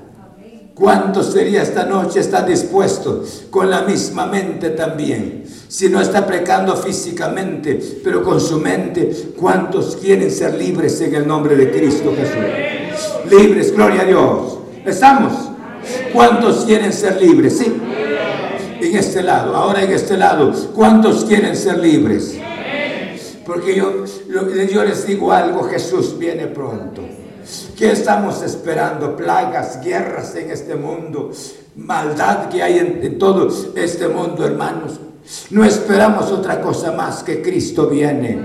¿Cuánto 0.77 1.23
sería 1.23 1.63
esta 1.63 1.87
noche 1.87 2.21
estar 2.21 2.45
dispuesto 2.45 3.25
con 3.49 3.71
la 3.71 3.81
misma 3.81 4.27
mente 4.27 4.69
también? 4.69 5.45
Si 5.69 5.89
no 5.89 6.03
está 6.03 6.27
pecando 6.27 6.77
físicamente, 6.77 7.81
pero 8.05 8.23
con 8.23 8.39
su 8.39 8.61
mente, 8.61 9.33
¿cuántos 9.39 9.97
quieren 9.97 10.31
ser 10.31 10.55
libres 10.55 11.01
en 11.01 11.15
el 11.15 11.27
nombre 11.27 11.57
de 11.57 11.71
Cristo 11.71 12.13
Jesús? 12.15 13.31
Libres, 13.31 13.75
gloria 13.75 14.03
a 14.03 14.05
Dios. 14.05 14.59
¿Estamos? 14.85 15.33
¿Cuántos 16.13 16.67
quieren 16.67 16.93
ser 16.93 17.23
libres? 17.23 17.57
Sí. 17.57 17.73
En 18.79 18.97
este 18.97 19.23
lado, 19.23 19.57
ahora 19.57 19.83
en 19.83 19.93
este 19.93 20.19
lado, 20.19 20.53
¿cuántos 20.75 21.25
quieren 21.25 21.57
ser 21.57 21.79
libres? 21.79 22.37
Porque 23.47 23.75
yo, 23.75 24.05
yo 24.29 24.85
les 24.85 25.07
digo 25.07 25.33
algo, 25.33 25.63
Jesús 25.63 26.19
viene 26.19 26.49
pronto. 26.49 27.01
¿Qué 27.77 27.93
estamos 27.93 28.43
esperando? 28.43 29.15
Plagas, 29.15 29.81
guerras 29.83 30.35
en 30.35 30.51
este 30.51 30.75
mundo, 30.75 31.31
maldad 31.77 32.49
que 32.49 32.63
hay 32.63 32.79
en, 32.79 33.19
todo 33.19 33.49
este 33.75 34.09
mundo, 34.09 34.45
hermanos. 34.45 34.99
No 35.51 35.65
esperamos 35.65 36.31
otra 36.31 36.61
cosa 36.61 36.93
más 36.93 37.23
que 37.23 37.43
Cristo 37.43 37.89
viene. 37.89 38.39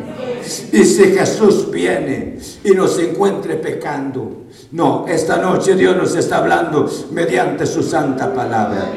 Y 0.72 0.84
si 0.84 1.06
Jesús 1.06 1.70
viene 1.72 2.39
y 2.64 2.72
nos 2.72 2.97
encuentre 2.99 3.56
pecando, 3.56 4.45
no, 4.72 5.06
esta 5.08 5.38
noche 5.38 5.76
Dios 5.76 5.95
nos 5.95 6.16
está 6.16 6.38
hablando 6.38 6.89
mediante 7.12 7.66
su 7.66 7.84
santa 7.84 8.34
palabra. 8.34 8.91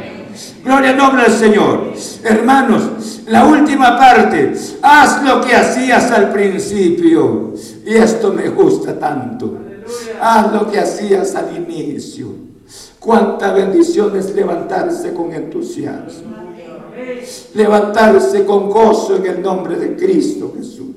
Gloria 0.64 0.90
al 0.90 0.96
nombre 0.96 1.22
del 1.24 1.32
Señor. 1.32 1.92
Hermanos, 2.24 3.22
la 3.26 3.46
última 3.46 3.96
parte, 3.96 4.54
haz 4.82 5.22
lo 5.22 5.40
que 5.40 5.54
hacías 5.54 6.10
al 6.10 6.32
principio. 6.32 7.52
Y 7.86 7.94
esto 7.94 8.32
me 8.32 8.48
gusta 8.48 8.98
tanto. 8.98 9.63
Haz 10.20 10.52
lo 10.52 10.70
que 10.70 10.78
hacías 10.78 11.34
al 11.34 11.56
inicio. 11.56 12.28
Cuánta 12.98 13.52
bendición 13.52 14.16
es 14.16 14.34
levantarse 14.34 15.12
con 15.12 15.32
entusiasmo. 15.32 16.34
Levantarse 17.54 18.44
con 18.44 18.70
gozo 18.70 19.16
en 19.16 19.26
el 19.26 19.42
nombre 19.42 19.76
de 19.76 19.96
Cristo 19.96 20.52
Jesús. 20.56 20.94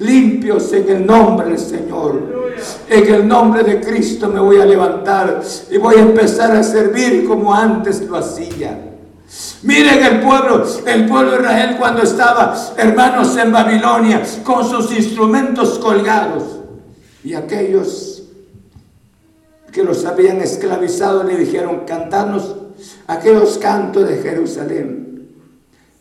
Limpios 0.00 0.72
en 0.72 0.88
el 0.88 1.06
nombre 1.06 1.50
del 1.50 1.58
Señor. 1.58 2.54
En 2.88 3.14
el 3.14 3.28
nombre 3.28 3.62
de 3.62 3.80
Cristo 3.80 4.28
me 4.28 4.40
voy 4.40 4.58
a 4.58 4.64
levantar 4.64 5.40
y 5.70 5.78
voy 5.78 5.96
a 5.96 6.00
empezar 6.00 6.56
a 6.56 6.62
servir 6.62 7.26
como 7.26 7.54
antes 7.54 8.02
lo 8.02 8.16
hacía. 8.16 8.88
Miren 9.62 10.04
el 10.04 10.20
pueblo, 10.20 10.64
el 10.84 11.06
pueblo 11.06 11.30
de 11.30 11.36
Israel 11.38 11.76
cuando 11.78 12.02
estaba, 12.02 12.54
hermanos, 12.76 13.36
en 13.36 13.52
Babilonia, 13.52 14.22
con 14.44 14.68
sus 14.68 14.92
instrumentos 14.92 15.78
colgados. 15.78 16.61
Y 17.24 17.34
aquellos 17.34 18.24
que 19.72 19.82
los 19.82 20.04
habían 20.04 20.40
esclavizado 20.40 21.22
le 21.24 21.36
dijeron, 21.36 21.82
cantarnos 21.86 22.56
aquellos 23.06 23.58
cantos 23.58 24.08
de 24.08 24.16
Jerusalén. 24.18 25.28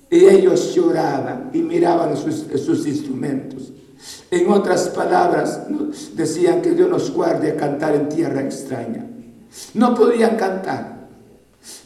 Y 0.09 0.25
ellos 0.25 0.75
lloraban 0.75 1.51
y 1.53 1.59
miraban 1.59 2.17
sus, 2.17 2.45
sus 2.61 2.85
instrumentos. 2.85 3.71
En 4.29 4.51
otras 4.51 4.89
palabras, 4.89 5.61
decían 6.15 6.61
que 6.61 6.71
Dios 6.71 6.89
nos 6.89 7.11
guarde 7.11 7.51
a 7.51 7.55
cantar 7.55 7.95
en 7.95 8.09
tierra 8.09 8.41
extraña. 8.41 9.05
No 9.73 9.93
podían 9.95 10.37
cantar, 10.37 11.07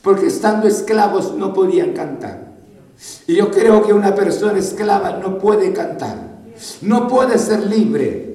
porque 0.02 0.28
estando 0.28 0.68
esclavos 0.68 1.36
no 1.36 1.54
podían 1.54 1.94
cantar. 1.94 2.54
Y 3.28 3.36
yo 3.36 3.52
creo 3.52 3.86
que 3.86 3.94
una 3.94 4.16
persona 4.16 4.58
esclava 4.58 5.18
no 5.18 5.38
puede 5.38 5.74
cantar, 5.74 6.18
no 6.82 7.08
puede 7.08 7.38
ser 7.38 7.66
libre. 7.68 8.35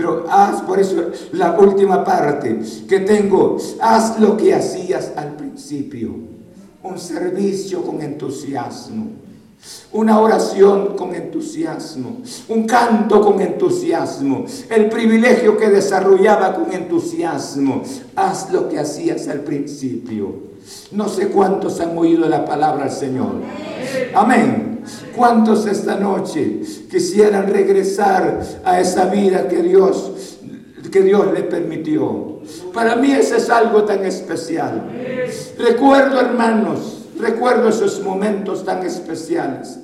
Pero 0.00 0.24
haz, 0.30 0.62
por 0.62 0.80
eso 0.80 1.10
la 1.32 1.58
última 1.60 2.02
parte 2.02 2.58
que 2.88 3.00
tengo, 3.00 3.58
haz 3.82 4.18
lo 4.18 4.34
que 4.34 4.54
hacías 4.54 5.12
al 5.14 5.36
principio. 5.36 6.14
Un 6.82 6.98
servicio 6.98 7.82
con 7.82 8.00
entusiasmo. 8.00 9.08
Una 9.92 10.18
oración 10.18 10.96
con 10.96 11.14
entusiasmo, 11.14 12.22
un 12.48 12.66
canto 12.66 13.20
con 13.20 13.42
entusiasmo, 13.42 14.46
el 14.70 14.88
privilegio 14.88 15.58
que 15.58 15.68
desarrollaba 15.68 16.54
con 16.54 16.72
entusiasmo. 16.72 17.82
Haz 18.16 18.50
lo 18.50 18.70
que 18.70 18.78
hacías 18.78 19.28
al 19.28 19.40
principio. 19.40 20.34
No 20.92 21.10
sé 21.10 21.28
cuántos 21.28 21.78
han 21.80 21.98
oído 21.98 22.26
la 22.26 22.46
palabra 22.46 22.84
del 22.84 22.94
Señor. 22.94 23.32
Amén. 24.14 24.69
¿Cuántos 25.16 25.66
esta 25.66 25.96
noche 25.96 26.60
quisieran 26.90 27.48
regresar 27.48 28.40
a 28.64 28.80
esa 28.80 29.06
vida 29.06 29.48
que 29.48 29.62
Dios 29.62 30.12
que 30.90 31.02
Dios 31.02 31.32
le 31.32 31.42
permitió? 31.42 32.40
Para 32.72 32.96
mí 32.96 33.12
ese 33.12 33.36
es 33.36 33.50
algo 33.50 33.84
tan 33.84 34.04
especial. 34.04 34.90
Recuerdo, 35.58 36.20
hermanos, 36.20 37.06
recuerdo 37.18 37.68
esos 37.68 38.00
momentos 38.02 38.64
tan 38.64 38.84
especiales. 38.84 39.78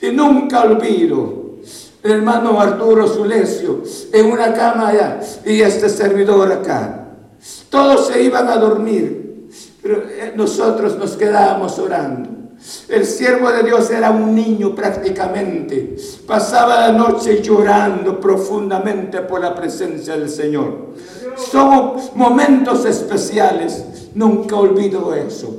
Y 0.00 0.10
nunca 0.10 0.62
olvido 0.62 1.58
el 2.02 2.12
hermano 2.12 2.60
Arturo 2.60 3.06
Sulecio 3.06 3.82
en 4.12 4.26
una 4.26 4.54
cama 4.54 4.88
allá 4.88 5.20
y 5.44 5.60
este 5.60 5.88
servidor 5.88 6.50
acá. 6.52 7.08
Todos 7.68 8.08
se 8.08 8.22
iban 8.22 8.48
a 8.48 8.56
dormir, 8.56 9.48
pero 9.82 10.02
eh, 10.08 10.32
nosotros 10.34 10.96
nos 10.96 11.16
quedábamos 11.16 11.78
orando. 11.78 12.37
El 12.88 13.04
siervo 13.04 13.50
de 13.50 13.62
Dios 13.62 13.90
era 13.90 14.10
un 14.10 14.34
niño 14.34 14.74
prácticamente. 14.74 15.96
Pasaba 16.26 16.88
la 16.88 16.92
noche 16.92 17.40
llorando 17.42 18.18
profundamente 18.18 19.20
por 19.20 19.40
la 19.40 19.54
presencia 19.54 20.16
del 20.16 20.28
Señor. 20.28 20.94
Son 21.36 21.92
momentos 22.14 22.84
especiales. 22.84 23.84
Nunca 24.14 24.56
olvido 24.56 25.14
eso. 25.14 25.54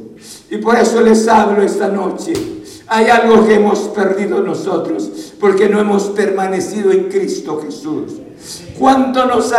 Y 0.50 0.58
por 0.58 0.76
eso 0.76 1.02
les 1.02 1.28
hablo 1.28 1.62
esta 1.62 1.88
noche. 1.88 2.34
Hay 2.88 3.06
algo 3.08 3.46
que 3.46 3.56
hemos 3.56 3.80
perdido 3.90 4.42
nosotros 4.42 5.10
porque 5.40 5.70
no 5.70 5.80
hemos 5.80 6.06
permanecido 6.06 6.92
en 6.92 7.04
Cristo 7.06 7.62
Jesús. 7.64 8.14
¿Cuánto 8.78 9.26
nos 9.26 9.54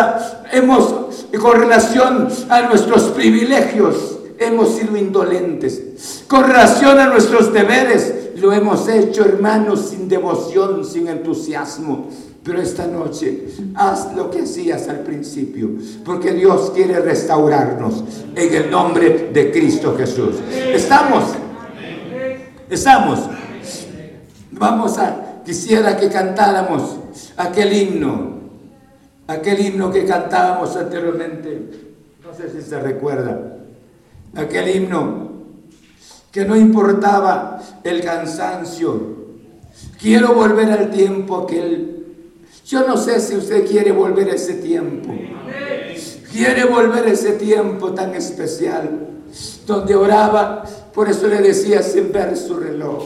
hemos, 0.53 1.27
con 1.41 1.61
relación 1.61 2.29
a 2.49 2.63
nuestros 2.63 3.05
privilegios, 3.11 4.20
hemos 4.41 4.75
sido 4.75 4.97
indolentes? 4.97 6.25
Con 6.27 6.45
relación 6.45 6.99
a 6.99 7.07
nuestros 7.07 7.53
deberes, 7.53 8.31
lo 8.37 8.53
hemos 8.53 8.89
hecho, 8.89 9.25
hermanos, 9.25 9.91
sin 9.91 10.09
devoción, 10.09 10.85
sin 10.85 11.09
entusiasmo. 11.09 12.09
Pero 12.43 12.61
esta 12.61 12.87
noche 12.87 13.49
haz 13.75 14.17
lo 14.17 14.31
que 14.31 14.41
hacías 14.41 14.89
al 14.89 15.01
principio, 15.01 15.73
porque 16.05 16.33
Dios 16.33 16.73
quiere 16.75 16.99
restaurarnos 17.01 18.03
en 18.35 18.55
el 18.55 18.71
nombre 18.71 19.31
de 19.31 19.51
Cristo 19.53 19.95
Jesús. 19.97 20.37
Estamos, 20.51 21.25
estamos. 22.71 23.19
Vamos 24.53 24.97
a, 24.97 25.43
quisiera 25.45 25.99
que 25.99 26.09
cantáramos 26.09 26.97
aquel 27.37 27.75
himno, 27.75 28.41
aquel 29.27 29.67
himno 29.67 29.93
que 29.93 30.07
cantábamos 30.07 30.75
anteriormente. 30.77 31.93
No 32.25 32.35
sé 32.35 32.51
si 32.51 32.67
se 32.67 32.81
recuerda. 32.81 33.60
Aquel 34.35 34.77
himno 34.77 35.31
que 36.31 36.45
no 36.45 36.57
importaba 36.57 37.61
el 37.83 38.03
cansancio. 38.03 39.19
Quiero 40.01 40.35
volver 40.35 40.71
al 40.71 40.91
tiempo 40.91 41.37
aquel 41.37 42.01
yo 42.71 42.87
no 42.87 42.97
sé 42.97 43.19
si 43.19 43.35
usted 43.35 43.69
quiere 43.69 43.91
volver 43.91 44.31
a 44.31 44.35
ese 44.35 44.55
tiempo. 44.55 45.13
Quiere 46.31 46.65
volver 46.65 47.05
a 47.05 47.11
ese 47.11 47.33
tiempo 47.33 47.93
tan 47.93 48.15
especial, 48.15 49.09
donde 49.67 49.97
oraba, 49.97 50.63
por 50.95 51.11
eso 51.11 51.27
le 51.27 51.41
decía 51.41 51.83
sin 51.83 52.13
ver 52.13 52.37
su 52.37 52.55
reloj, 52.55 53.03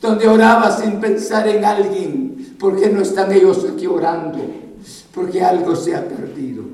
donde 0.00 0.26
oraba 0.26 0.74
sin 0.74 0.98
pensar 0.98 1.46
en 1.46 1.62
alguien, 1.62 2.56
porque 2.58 2.88
no 2.88 3.02
están 3.02 3.30
ellos 3.32 3.66
aquí 3.70 3.86
orando, 3.86 4.38
porque 5.14 5.44
algo 5.44 5.76
se 5.76 5.94
ha 5.94 6.08
perdido. 6.08 6.64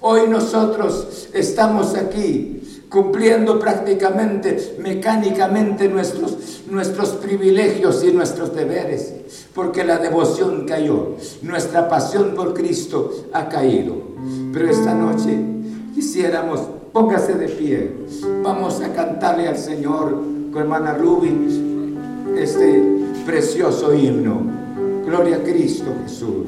Hoy 0.00 0.28
nosotros 0.28 1.28
estamos 1.32 1.94
aquí 1.94 2.62
cumpliendo 2.88 3.58
prácticamente 3.58 4.76
mecánicamente 4.78 5.88
nuestros, 5.88 6.62
nuestros 6.68 7.10
privilegios 7.10 8.04
y 8.04 8.12
nuestros 8.12 8.54
deberes, 8.54 9.14
porque 9.54 9.82
la 9.82 9.96
devoción 9.96 10.66
cayó, 10.66 11.16
nuestra 11.40 11.88
pasión 11.88 12.34
por 12.34 12.52
Cristo 12.52 13.28
ha 13.32 13.48
caído. 13.48 13.96
Pero 14.52 14.68
esta 14.68 14.94
noche 14.94 15.38
quisiéramos, 15.94 16.60
póngase 16.92 17.34
de 17.34 17.48
pie, 17.48 17.92
vamos 18.42 18.80
a 18.82 18.92
cantarle 18.92 19.48
al 19.48 19.56
Señor 19.56 20.20
con 20.52 20.60
hermana 20.60 20.92
Ruby 20.92 21.32
este 22.36 22.82
precioso 23.24 23.94
himno. 23.94 24.42
Gloria 25.06 25.36
a 25.36 25.42
Cristo 25.42 25.90
Jesús. 26.04 26.46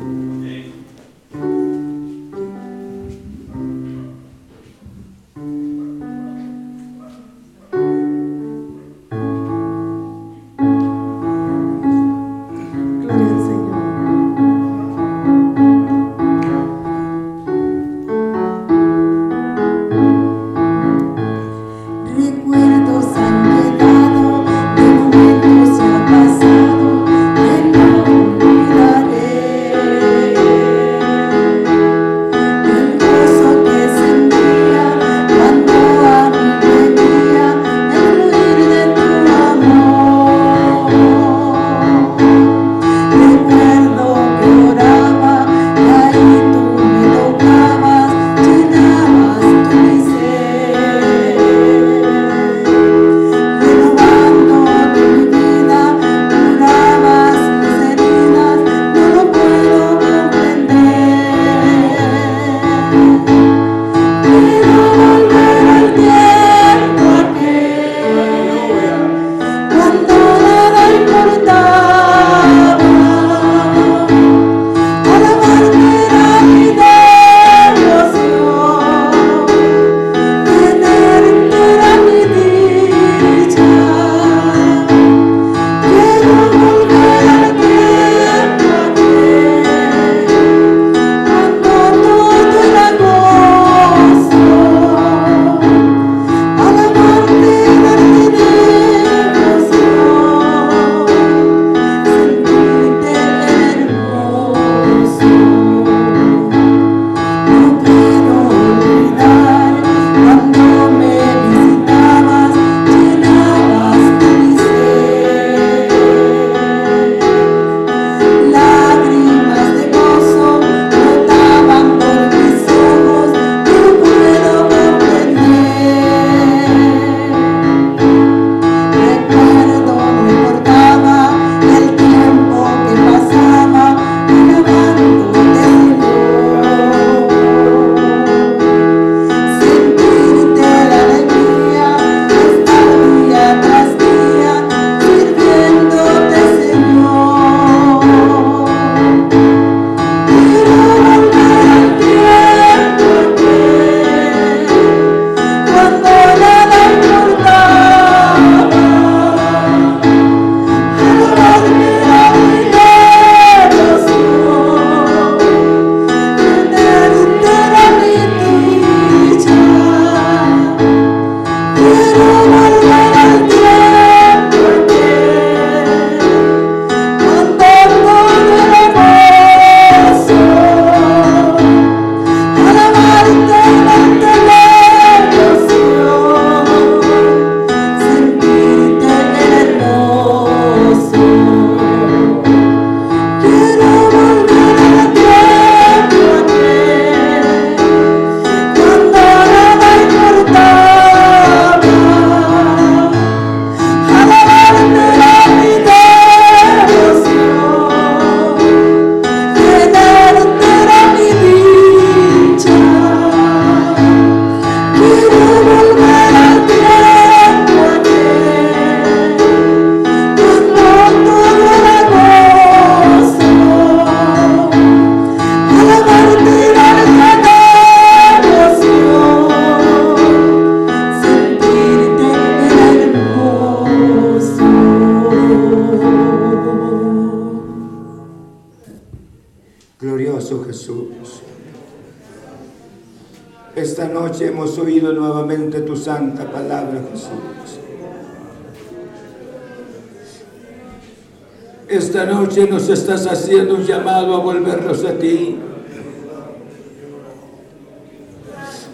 Nos 252.70 252.88
estás 252.88 253.26
haciendo 253.26 253.74
un 253.74 253.84
llamado 253.84 254.34
a 254.34 254.38
volvernos 254.38 255.04
a 255.04 255.12
ti. 255.12 255.58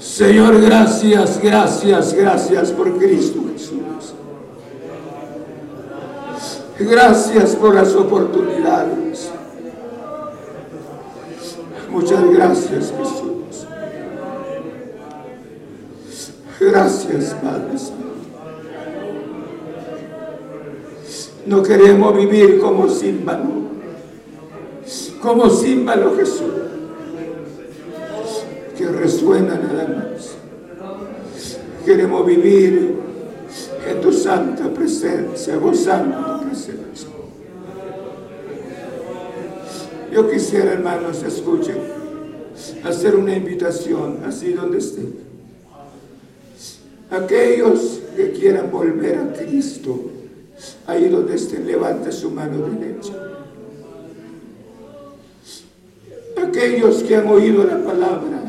Señor, 0.00 0.60
gracias, 0.60 1.40
gracias, 1.42 2.12
gracias 2.14 2.72
por 2.72 2.98
Cristo 2.98 3.40
Jesús. 3.52 4.14
Gracias 6.78 7.56
por 7.56 7.74
las 7.74 7.94
oportunidades. 7.94 9.30
Muchas 11.90 12.30
gracias, 12.30 12.92
Jesús. 12.96 13.66
Gracias, 16.60 17.34
Padre 17.42 17.99
No 21.50 21.64
queremos 21.64 22.16
vivir 22.16 22.60
como 22.60 22.88
símbolo, 22.88 23.72
como 25.20 25.50
símbolo 25.50 26.14
Jesús, 26.14 26.52
que 28.78 28.86
resuena 28.86 29.56
nada 29.56 29.88
más. 29.88 30.36
Queremos 31.84 32.24
vivir 32.24 32.94
en 33.84 34.00
tu 34.00 34.12
santa 34.12 34.72
presencia, 34.72 35.56
gozando 35.56 36.38
tu 36.38 36.46
presencia. 36.46 37.08
Yo 40.12 40.30
quisiera, 40.30 40.74
hermanos, 40.74 41.20
escuchen, 41.24 41.78
hacer 42.84 43.16
una 43.16 43.34
invitación, 43.34 44.20
así 44.24 44.52
donde 44.52 44.78
estén. 44.78 45.16
Aquellos 47.10 48.02
que 48.14 48.30
quieran 48.30 48.70
volver 48.70 49.18
a 49.18 49.32
Cristo, 49.32 50.19
Ahí 50.90 51.08
donde 51.08 51.36
esté, 51.36 51.60
levante 51.60 52.10
su 52.10 52.32
mano 52.32 52.66
derecha. 52.66 53.12
Aquellos 56.36 57.04
que 57.04 57.14
han 57.14 57.28
oído 57.28 57.62
la 57.62 57.78
palabra 57.84 58.42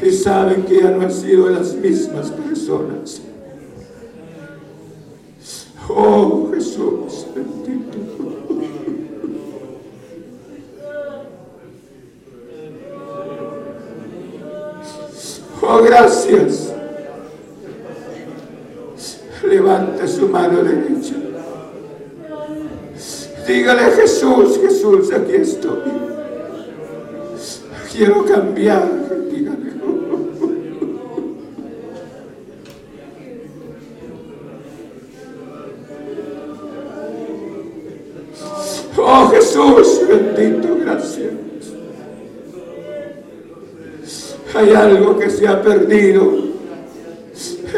y 0.00 0.12
saben 0.12 0.62
que 0.62 0.80
ya 0.80 0.90
no 0.92 1.00
han 1.00 1.12
sido 1.12 1.48
las 1.48 1.74
mismas 1.74 2.30
personas. 2.30 3.20
Oh 5.88 6.52
Jesús, 6.54 7.26
bendito. 7.34 7.98
Oh, 15.62 15.82
gracias 15.82 16.75
levante 19.56 20.06
su 20.06 20.28
mano 20.28 20.62
derecha. 20.62 21.14
Dígale 23.46 23.82
Jesús, 23.92 24.58
Jesús, 24.60 25.12
aquí 25.12 25.36
estoy. 25.36 25.78
Quiero 27.90 28.24
cambiar, 28.24 28.90
dígale. 29.30 29.72
Oh 38.98 39.28
Jesús, 39.30 40.00
bendito, 40.08 40.76
gracias. 40.80 41.32
Hay 44.54 44.70
algo 44.74 45.18
que 45.18 45.30
se 45.30 45.46
ha 45.48 45.62
perdido 45.62 46.45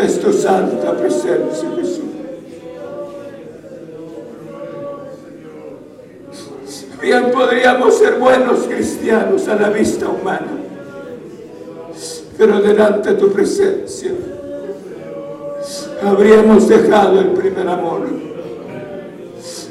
es 0.00 0.20
tu 0.20 0.32
santa 0.32 0.92
presencia, 0.92 1.68
Jesús. 1.76 2.00
Bien 7.00 7.30
podríamos 7.30 7.96
ser 7.96 8.18
buenos 8.18 8.60
cristianos 8.66 9.46
a 9.48 9.54
la 9.54 9.70
vista 9.70 10.08
humana, 10.08 10.48
pero 12.36 12.60
delante 12.60 13.10
de 13.10 13.14
tu 13.14 13.30
presencia 13.30 14.10
habríamos 16.02 16.68
dejado 16.68 17.20
el 17.20 17.28
primer 17.28 17.68
amor. 17.68 18.00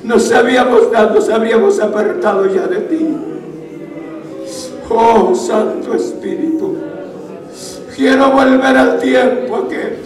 Nos 0.04 0.32
habíamos 0.32 0.90
dado, 0.90 1.16
nos 1.16 1.30
habríamos 1.30 1.80
apartado 1.80 2.46
ya 2.48 2.66
de 2.66 2.80
ti. 2.82 3.18
Oh 4.90 5.36
Santo 5.36 5.94
Espíritu, 5.96 6.78
quiero 7.94 8.32
volver 8.32 8.78
al 8.78 9.00
tiempo 9.00 9.58
aquel 9.58 9.97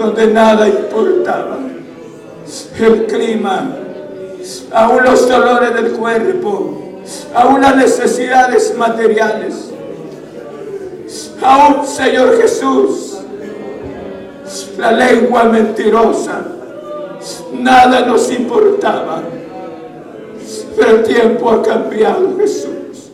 donde 0.00 0.28
nada 0.28 0.66
importaba. 0.66 1.58
El 2.78 3.06
clima, 3.06 3.76
aún 4.72 5.04
los 5.04 5.28
dolores 5.28 5.74
del 5.74 5.92
cuerpo, 5.92 7.02
aún 7.34 7.60
las 7.60 7.76
necesidades 7.76 8.74
materiales, 8.76 9.70
aún 11.42 11.86
Señor 11.86 12.40
Jesús, 12.40 13.18
la 14.78 14.92
lengua 14.92 15.44
mentirosa, 15.44 16.46
nada 17.52 18.00
nos 18.06 18.32
importaba. 18.32 19.22
Pero 20.76 20.90
el 20.96 21.02
tiempo 21.02 21.50
ha 21.50 21.62
cambiado, 21.62 22.38
Jesús. 22.38 23.10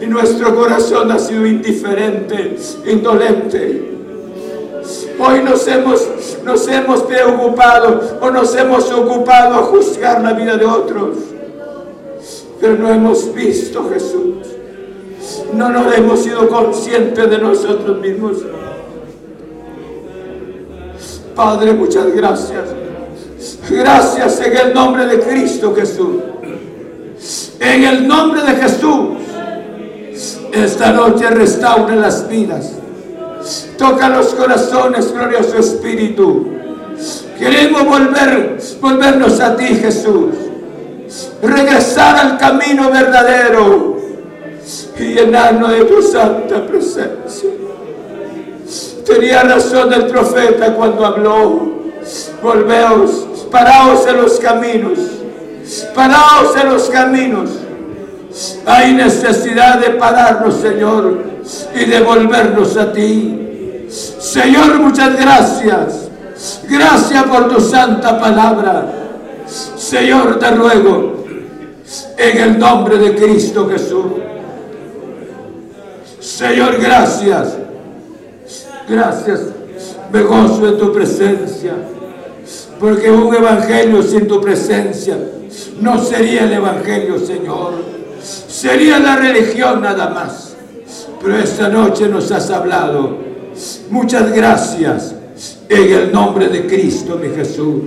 Y 0.00 0.06
nuestro 0.06 0.56
corazón 0.56 1.12
ha 1.12 1.18
sido 1.18 1.46
indiferente, 1.46 2.56
indolente. 2.84 3.99
Hoy 5.22 5.42
nos 5.42 5.68
hemos, 5.68 6.08
nos 6.44 6.66
hemos 6.66 7.02
preocupado 7.02 8.00
o 8.22 8.30
nos 8.30 8.54
hemos 8.56 8.90
ocupado 8.90 9.54
a 9.56 9.62
juzgar 9.64 10.22
la 10.22 10.32
vida 10.32 10.56
de 10.56 10.64
otros. 10.64 11.18
Pero 12.58 12.76
no 12.76 12.88
hemos 12.88 13.34
visto 13.34 13.86
Jesús. 13.92 14.46
No 15.52 15.68
nos 15.68 15.94
hemos 15.94 16.22
sido 16.22 16.48
conscientes 16.48 17.28
de 17.28 17.38
nosotros 17.38 18.00
mismos. 18.00 18.38
Padre, 21.36 21.74
muchas 21.74 22.14
gracias. 22.14 22.64
Gracias 23.68 24.40
en 24.40 24.56
el 24.56 24.74
nombre 24.74 25.04
de 25.04 25.20
Cristo 25.20 25.74
Jesús. 25.74 26.16
En 27.60 27.84
el 27.84 28.08
nombre 28.08 28.40
de 28.40 28.52
Jesús. 28.54 29.08
Esta 30.52 30.92
noche 30.92 31.28
restaure 31.28 31.94
las 31.96 32.26
vidas 32.26 32.79
Toca 33.78 34.08
los 34.08 34.28
corazones, 34.34 35.12
glorioso 35.12 35.58
Espíritu. 35.58 36.46
Queremos 37.38 37.86
volver, 37.86 38.58
volvernos 38.80 39.40
a 39.40 39.56
ti, 39.56 39.66
Jesús. 39.66 40.34
Regresar 41.42 42.16
al 42.16 42.38
camino 42.38 42.90
verdadero 42.90 43.96
y 44.98 45.14
llenarnos 45.14 45.70
de 45.70 45.84
tu 45.84 46.02
santa 46.02 46.66
presencia. 46.66 47.50
Tenía 49.06 49.42
razón 49.42 49.92
el 49.92 50.06
profeta 50.06 50.74
cuando 50.74 51.06
habló. 51.06 51.80
Volveos, 52.42 53.46
paraos 53.50 54.06
en 54.06 54.16
los 54.18 54.38
caminos. 54.38 54.98
Paraos 55.94 56.56
en 56.56 56.68
los 56.68 56.90
caminos. 56.90 57.50
Hay 58.66 58.94
necesidad 58.94 59.80
de 59.80 59.90
pararnos, 59.90 60.54
Señor, 60.54 61.24
y 61.74 61.84
de 61.84 62.00
volvernos 62.00 62.76
a 62.76 62.92
ti. 62.92 63.86
Señor, 63.88 64.78
muchas 64.78 65.20
gracias. 65.20 66.08
Gracias 66.68 67.24
por 67.24 67.48
tu 67.48 67.60
santa 67.60 68.18
palabra. 68.18 68.86
Señor, 69.76 70.38
te 70.38 70.50
ruego 70.52 71.24
en 72.16 72.38
el 72.38 72.58
nombre 72.58 72.98
de 72.98 73.14
Cristo 73.16 73.68
Jesús. 73.68 74.04
Señor, 76.20 76.78
gracias. 76.80 77.56
Gracias. 78.88 79.40
Me 80.12 80.22
gozo 80.22 80.68
en 80.68 80.78
tu 80.78 80.92
presencia. 80.92 81.74
Porque 82.78 83.10
un 83.10 83.34
evangelio 83.34 84.02
sin 84.02 84.26
tu 84.26 84.40
presencia 84.40 85.18
no 85.80 86.02
sería 86.02 86.44
el 86.44 86.52
evangelio, 86.52 87.18
Señor. 87.18 87.99
Sería 88.60 88.98
la 88.98 89.16
religión 89.16 89.80
nada 89.80 90.10
más. 90.10 90.54
Pero 91.22 91.38
esta 91.38 91.68
noche 91.68 92.08
nos 92.08 92.30
has 92.30 92.50
hablado 92.50 93.30
Muchas 93.90 94.32
gracias 94.32 95.14
en 95.68 95.92
el 95.92 96.12
nombre 96.12 96.48
de 96.48 96.66
Cristo 96.66 97.16
mi 97.16 97.28
Jesús. 97.28 97.82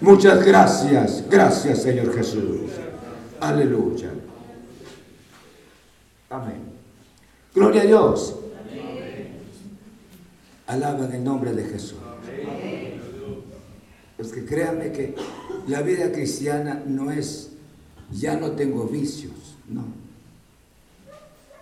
Muchas 0.00 0.44
gracias, 0.44 1.24
gracias 1.28 1.82
Señor 1.82 2.14
Jesús. 2.14 2.70
Aleluya. 3.40 4.10
Amén. 6.30 6.62
Gloria 7.54 7.82
a 7.82 7.84
Dios. 7.86 8.36
Alaban 10.66 11.12
el 11.12 11.24
nombre 11.24 11.52
de 11.52 11.64
Jesús. 11.64 11.98
Es 14.18 14.32
que 14.32 14.44
créanme 14.44 14.92
que 14.92 15.14
la 15.66 15.82
vida 15.82 16.12
cristiana 16.12 16.82
no 16.86 17.10
es, 17.10 17.50
ya 18.10 18.36
no 18.36 18.52
tengo 18.52 18.84
vicios, 18.84 19.47
no. 19.70 19.84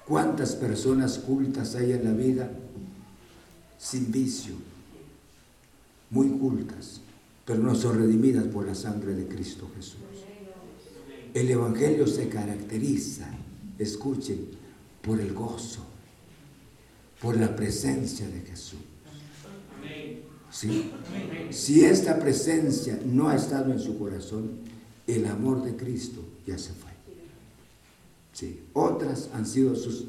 ¿Cuántas 0.06 0.54
personas 0.54 1.18
cultas 1.18 1.74
hay 1.74 1.92
en 1.92 2.04
la 2.04 2.12
vida 2.12 2.50
sin 3.78 4.12
vicio? 4.12 4.54
Muy 6.10 6.28
cultas, 6.30 7.00
pero 7.44 7.60
no 7.60 7.74
son 7.74 7.98
redimidas 7.98 8.44
por 8.44 8.66
la 8.66 8.74
sangre 8.74 9.14
de 9.14 9.26
Cristo 9.26 9.68
Jesús. 9.74 10.00
El 11.34 11.50
Evangelio 11.50 12.06
se 12.06 12.28
caracteriza, 12.28 13.28
escuchen, 13.78 14.46
por 15.02 15.20
el 15.20 15.34
gozo, 15.34 15.84
por 17.20 17.36
la 17.36 17.54
presencia 17.54 18.28
de 18.28 18.40
Jesús. 18.40 18.78
¿Sí? 20.50 20.90
Si 21.50 21.84
esta 21.84 22.18
presencia 22.18 22.98
no 23.04 23.28
ha 23.28 23.36
estado 23.36 23.72
en 23.72 23.78
su 23.78 23.98
corazón, 23.98 24.50
el 25.06 25.26
amor 25.26 25.62
de 25.62 25.76
Cristo 25.76 26.24
ya 26.46 26.58
se 26.58 26.72
fue. 26.72 26.85
Sí. 28.36 28.60
Otras 28.74 29.30
han 29.32 29.46
sido 29.46 29.74
sus... 29.74 30.04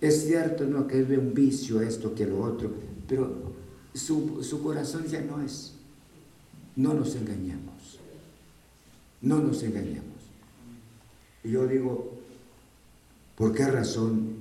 Es 0.00 0.24
cierto, 0.24 0.64
no 0.66 0.86
que 0.86 1.00
es 1.00 1.08
de 1.08 1.18
un 1.18 1.34
vicio 1.34 1.80
esto 1.80 2.14
que 2.14 2.26
lo 2.26 2.40
otro, 2.40 2.70
pero 3.08 3.54
su, 3.92 4.44
su 4.44 4.62
corazón 4.62 5.04
ya 5.08 5.20
no 5.20 5.42
es. 5.42 5.72
No 6.76 6.94
nos 6.94 7.16
engañemos. 7.16 7.98
No 9.20 9.40
nos 9.40 9.64
engañemos. 9.64 10.06
Y 11.42 11.50
yo 11.50 11.66
digo, 11.66 12.18
¿por 13.34 13.52
qué 13.52 13.66
razón? 13.66 14.36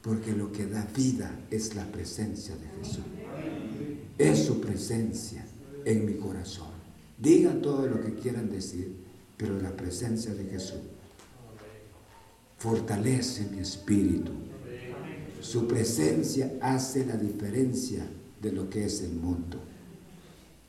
Porque 0.00 0.32
lo 0.32 0.50
que 0.50 0.64
da 0.64 0.88
vida 0.96 1.40
es 1.50 1.74
la 1.74 1.84
presencia 1.84 2.54
de 2.56 2.68
Jesús. 2.78 3.04
Es 4.16 4.46
su 4.46 4.62
presencia 4.62 5.44
en 5.84 6.06
mi 6.06 6.14
corazón. 6.14 6.72
Digan 7.18 7.60
todo 7.60 7.86
lo 7.86 8.02
que 8.02 8.14
quieran 8.14 8.50
decir, 8.50 8.96
pero 9.36 9.60
la 9.60 9.76
presencia 9.76 10.32
de 10.32 10.44
Jesús 10.44 10.80
fortalece 12.62 13.48
mi 13.50 13.58
espíritu. 13.58 14.30
Su 15.40 15.66
presencia 15.66 16.52
hace 16.60 17.04
la 17.04 17.16
diferencia 17.16 18.06
de 18.40 18.52
lo 18.52 18.70
que 18.70 18.84
es 18.84 19.02
el 19.02 19.14
mundo. 19.14 19.58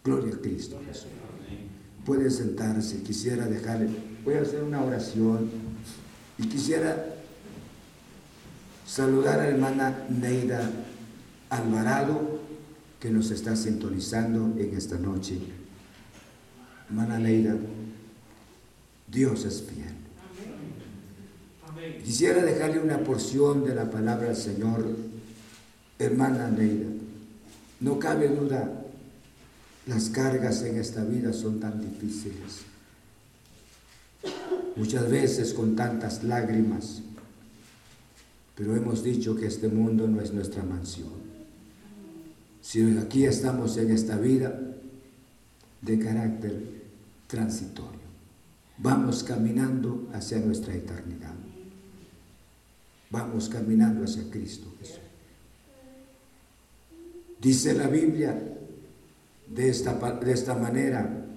Gloria 0.03 0.33
a 0.33 0.39
Cristo 0.39 0.81
Jesús. 0.87 1.07
Puede 2.03 2.31
sentarse, 2.31 3.03
quisiera 3.03 3.45
dejarle, 3.45 3.89
voy 4.25 4.33
a 4.33 4.41
hacer 4.41 4.63
una 4.63 4.83
oración 4.83 5.51
y 6.39 6.47
quisiera 6.47 7.15
saludar 8.87 9.39
a 9.39 9.43
la 9.43 9.49
hermana 9.49 10.05
Neida 10.09 10.71
Alvarado 11.51 12.39
que 12.99 13.11
nos 13.11 13.29
está 13.29 13.55
sintonizando 13.55 14.59
en 14.59 14.75
esta 14.75 14.97
noche. 14.97 15.37
Hermana 16.89 17.19
Neida, 17.19 17.55
Dios 19.07 19.45
es 19.45 19.61
fiel. 19.61 19.92
Quisiera 22.03 22.43
dejarle 22.43 22.79
una 22.79 22.99
porción 22.99 23.65
de 23.65 23.75
la 23.75 23.89
palabra 23.89 24.29
al 24.29 24.36
Señor, 24.36 24.86
hermana 25.99 26.49
Neida. 26.49 26.88
No 27.79 27.99
cabe 27.99 28.29
duda, 28.29 28.84
las 29.86 30.09
cargas 30.09 30.61
en 30.63 30.77
esta 30.77 31.03
vida 31.03 31.34
son 31.34 31.59
tan 31.59 31.81
difíciles. 31.81 32.61
Muchas 34.75 35.09
veces 35.09 35.53
con 35.53 35.75
tantas 35.75 36.23
lágrimas, 36.23 37.01
pero 38.55 38.75
hemos 38.75 39.03
dicho 39.03 39.36
que 39.36 39.47
este 39.47 39.67
mundo 39.67 40.07
no 40.07 40.21
es 40.21 40.34
nuestra 40.34 40.63
mansión. 40.63 41.23
Si 42.61 42.97
aquí 42.97 43.25
estamos 43.25 43.77
en 43.77 43.91
esta 43.91 44.17
vida 44.17 44.57
de 45.81 45.99
carácter 45.99 46.63
transitorio, 47.27 47.99
vamos 48.77 49.23
caminando 49.23 50.07
hacia 50.13 50.39
nuestra 50.39 50.73
eternidad. 50.73 51.42
Vamos 53.14 53.47
caminando 53.47 54.03
hacia 54.03 54.28
Cristo 54.32 54.74
Jesús. 54.80 54.97
Dice 57.39 57.76
la 57.76 57.88
Biblia 57.88 58.36
de 59.47 59.70
esta, 59.70 59.93
de 59.93 60.32
esta 60.32 60.55
manera, 60.55 61.28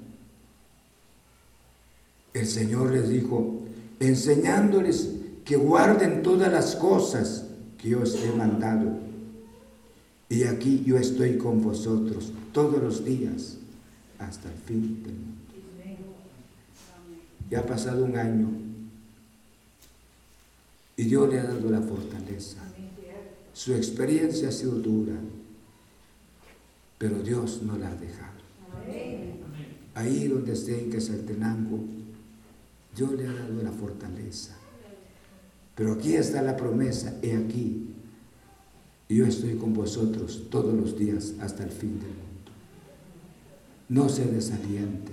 el 2.33 2.47
Señor 2.47 2.93
les 2.93 3.11
dijo, 3.11 3.61
enseñándoles 4.01 5.17
que 5.45 5.57
guarden 5.57 6.23
todas 6.23 6.51
las 6.51 6.77
cosas 6.77 7.45
que 7.77 7.91
yo 7.91 8.01
os 8.01 8.15
he 8.25 8.33
mandado. 8.33 8.99
Y 10.31 10.45
aquí 10.45 10.83
yo 10.83 10.97
estoy 10.97 11.37
con 11.37 11.61
vosotros 11.61 12.33
todos 12.53 12.83
los 12.83 13.05
días 13.05 13.59
hasta 14.19 14.51
el 14.51 14.59
fin 14.61 15.03
del 15.03 15.13
mundo. 15.13 15.43
Ya 17.51 17.59
ha 17.61 17.67
pasado 17.67 18.03
un 18.07 18.17
año 18.17 18.66
y 20.97 21.05
Dios 21.05 21.29
le 21.29 21.41
ha 21.41 21.45
dado 21.45 21.71
la 21.71 21.81
fortaleza. 21.81 22.59
Su 23.53 23.75
experiencia 23.75 24.49
ha 24.49 24.53
sido 24.53 24.73
dura, 24.73 25.15
pero 26.99 27.19
Dios 27.21 27.63
no 27.63 27.77
la 27.77 27.91
ha 27.91 27.95
dejado. 27.95 28.37
Ahí 29.95 30.29
donde 30.29 30.53
esté 30.53 30.79
en 30.79 30.91
Quesaltenango, 30.91 31.81
Dios 32.95 33.13
le 33.13 33.27
ha 33.27 33.33
dado 33.33 33.63
la 33.63 33.73
fortaleza. 33.73 34.57
Pero 35.75 35.93
aquí 35.93 36.15
está 36.15 36.43
la 36.43 36.57
promesa, 36.57 37.19
he 37.23 37.37
aquí, 37.37 37.95
yo 39.09 39.25
estoy 39.25 39.55
con 39.57 39.73
vosotros 39.73 40.49
todos 40.51 40.75
los 40.75 40.99
días 40.99 41.35
hasta 41.41 41.65
el 41.65 41.71
fin 41.71 42.01
del 42.01 42.09
mundo. 42.09 42.53
No 43.89 44.09
se 44.09 44.25
desaliente, 44.27 45.13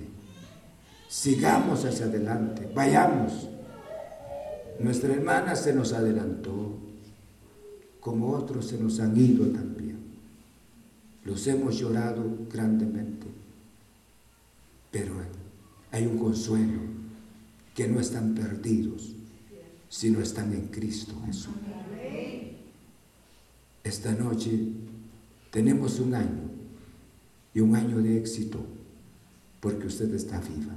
sigamos 1.08 1.84
hacia 1.84 2.06
adelante, 2.06 2.68
vayamos. 2.74 3.48
Nuestra 4.80 5.14
hermana 5.14 5.54
se 5.54 5.72
nos 5.72 5.92
adelantó, 5.92 6.78
como 8.00 8.30
otros 8.30 8.66
se 8.66 8.78
nos 8.78 9.00
han 9.00 9.16
ido 9.16 9.46
también. 9.46 9.98
Los 11.24 11.46
hemos 11.46 11.78
llorado 11.78 12.24
grandemente, 12.52 13.26
pero 14.90 15.14
hay 15.90 16.06
un 16.06 16.18
consuelo 16.18 16.80
que 17.74 17.88
no 17.88 18.00
están 18.00 18.34
perdidos, 18.34 19.14
sino 19.88 20.20
están 20.20 20.52
en 20.52 20.68
Cristo 20.68 21.14
Jesús. 21.26 21.54
Esta 23.82 24.12
noche 24.12 24.50
tenemos 25.50 26.00
un 26.00 26.14
año 26.14 26.50
y 27.54 27.60
un 27.60 27.76
año 27.76 28.02
de 28.02 28.18
éxito 28.18 28.58
porque 29.60 29.86
usted 29.86 30.12
está 30.14 30.40
viva. 30.40 30.74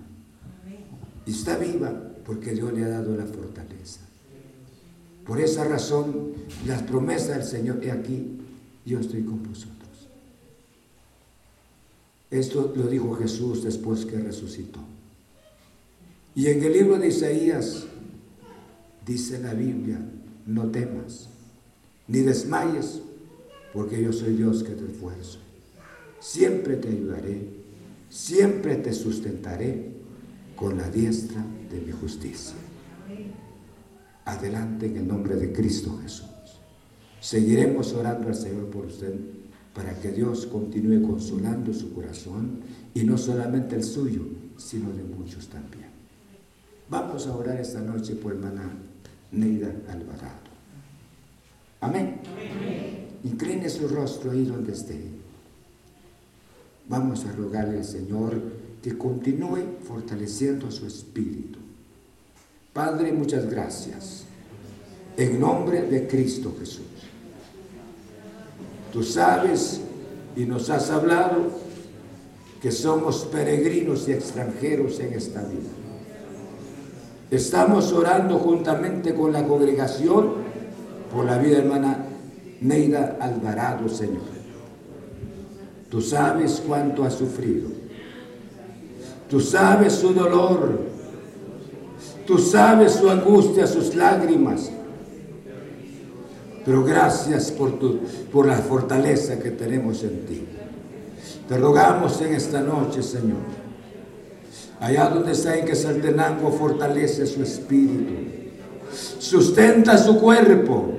Y 1.26 1.32
está 1.32 1.58
viva 1.58 2.07
porque 2.28 2.52
Dios 2.52 2.74
le 2.74 2.84
ha 2.84 2.90
dado 2.90 3.16
la 3.16 3.26
fortaleza. 3.26 4.02
Por 5.26 5.40
esa 5.40 5.64
razón, 5.64 6.34
las 6.66 6.84
promesas 6.84 7.38
del 7.38 7.44
Señor, 7.46 7.80
he 7.82 7.90
aquí, 7.90 8.38
yo 8.86 9.00
estoy 9.00 9.24
con 9.24 9.42
vosotros. 9.44 10.10
Esto 12.30 12.74
lo 12.76 12.88
dijo 12.88 13.16
Jesús 13.16 13.64
después 13.64 14.06
que 14.06 14.20
resucitó. 14.20 14.82
Y 16.36 16.48
en 16.48 16.62
el 16.62 16.74
libro 16.74 17.00
de 17.00 17.08
Isaías 17.08 17.86
dice 19.06 19.40
la 19.40 19.54
Biblia, 19.54 19.98
no 20.46 20.70
temas, 20.70 21.30
ni 22.10 22.20
desmayes, 22.20 23.00
porque 23.74 24.04
yo 24.04 24.12
soy 24.12 24.36
Dios 24.36 24.64
que 24.64 24.74
te 24.74 24.86
esfuerzo. 24.86 25.40
Siempre 26.20 26.76
te 26.76 26.90
ayudaré, 26.90 27.48
siempre 28.10 28.76
te 28.76 28.92
sustentaré 28.92 29.94
con 30.58 30.78
la 30.78 30.90
diestra 30.90 31.46
de 31.70 31.82
mi 31.82 31.92
justicia. 31.92 32.56
Adelante 34.26 34.88
en 34.88 34.98
el 34.98 35.08
nombre 35.08 35.36
de 35.36 35.52
Cristo 35.52 35.98
Jesús. 36.04 36.28
Seguiremos 37.20 37.94
orando 37.94 38.28
al 38.28 38.36
Señor 38.36 38.66
por 38.70 38.86
usted 38.86 39.14
para 39.74 39.94
que 40.00 40.12
Dios 40.12 40.46
continúe 40.48 41.06
consolando 41.08 41.74
su 41.74 41.94
corazón 41.94 42.62
y 42.94 43.04
no 43.04 43.18
solamente 43.18 43.76
el 43.76 43.84
suyo, 43.84 44.24
sino 44.58 44.92
de 44.92 45.04
muchos 45.04 45.48
también. 45.48 45.88
Vamos 46.90 47.28
a 47.28 47.36
orar 47.36 47.60
esta 47.60 47.82
noche 47.82 48.16
por 48.16 48.34
hermana 48.34 48.72
Neida 49.32 49.68
Alvarado. 49.90 50.48
Amén. 51.82 52.22
Incline 53.24 53.70
su 53.70 53.88
rostro 53.88 54.32
ahí 54.32 54.46
donde 54.46 54.74
esté. 54.74 55.00
Vamos 56.88 57.26
a 57.26 57.32
rogarle 57.34 57.78
al 57.78 57.86
Señor 57.86 58.42
que 58.82 58.98
continúe 58.98 59.80
fortaleciendo 59.84 60.72
su 60.72 60.86
espíritu. 60.86 61.60
Padre, 62.74 63.12
muchas 63.12 63.50
gracias. 63.50 64.26
En 65.16 65.40
nombre 65.40 65.82
de 65.82 66.08
Cristo 66.08 66.56
Jesús. 66.60 66.86
Tú 68.94 69.04
sabes 69.04 69.82
y 70.36 70.46
nos 70.46 70.70
has 70.70 70.90
hablado 70.92 71.52
que 72.62 72.72
somos 72.72 73.26
peregrinos 73.26 74.08
y 74.08 74.14
extranjeros 74.14 75.00
en 75.00 75.14
esta 75.14 75.42
vida. 75.42 75.70
Estamos 77.30 77.92
orando 77.92 78.38
juntamente 78.40 79.14
con 79.14 79.34
la 79.34 79.46
congregación 79.46 80.34
por 81.14 81.26
la 81.26 81.38
vida 81.38 81.58
hermana 81.58 82.06
Neida 82.62 83.18
Alvarado, 83.20 83.90
Señor. 83.90 84.38
Tú 85.90 86.02
sabes 86.02 86.64
cuánto 86.66 87.04
ha 87.04 87.12
sufrido. 87.12 87.77
Tú 89.30 89.40
sabes 89.40 89.94
su 89.94 90.14
dolor. 90.14 90.80
Tú 92.26 92.38
sabes 92.38 92.94
su 92.94 93.10
angustia, 93.10 93.68
sus 93.68 93.96
lágrimas. 93.96 94.70
Pero 96.66 96.84
gracias 96.84 97.52
por, 97.52 97.80
tu, 97.80 98.00
por 98.32 98.46
la 98.46 98.58
fortaleza 98.58 99.40
que 99.40 99.52
tenemos 99.52 100.04
en 100.04 100.26
ti. 100.26 100.46
Te 101.48 101.58
rogamos 101.58 102.22
en 102.22 102.34
esta 102.34 102.60
noche, 102.60 103.02
Señor. 103.02 103.38
Allá 104.80 105.10
donde 105.10 105.32
está 105.32 105.58
en 105.58 105.66
que 105.66 105.76
Saltenango 105.76 106.52
fortalece 106.52 107.26
su 107.26 107.42
espíritu. 107.42 108.14
Sustenta 109.20 109.98
su 109.98 110.20
cuerpo. 110.20 110.94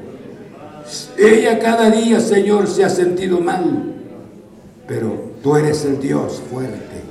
Ella 1.19 1.59
cada 1.59 1.91
día, 1.91 2.19
Señor, 2.21 2.67
se 2.67 2.85
ha 2.85 2.89
sentido 2.89 3.41
mal. 3.41 3.95
Pero 4.87 5.33
tú 5.43 5.55
eres 5.57 5.85
el 5.85 6.01
Dios 6.01 6.41
fuerte. 6.51 7.03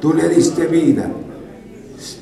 Tú 0.00 0.14
le 0.14 0.28
diste 0.28 0.66
vida. 0.66 1.10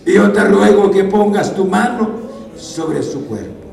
Y 0.05 0.15
yo 0.15 0.33
te 0.33 0.45
ruego 0.45 0.91
que 0.91 1.05
pongas 1.05 1.55
tu 1.55 1.67
mano 1.67 2.11
sobre 2.57 3.03
su 3.03 3.27
cuerpo. 3.27 3.67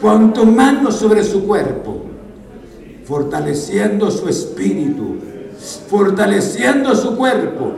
Pon 0.00 0.32
tu 0.32 0.46
mano 0.46 0.90
sobre 0.90 1.22
su 1.22 1.46
cuerpo, 1.46 2.02
fortaleciendo 3.04 4.10
su 4.10 4.28
espíritu, 4.28 5.16
fortaleciendo 5.88 6.94
su 6.94 7.16
cuerpo, 7.16 7.72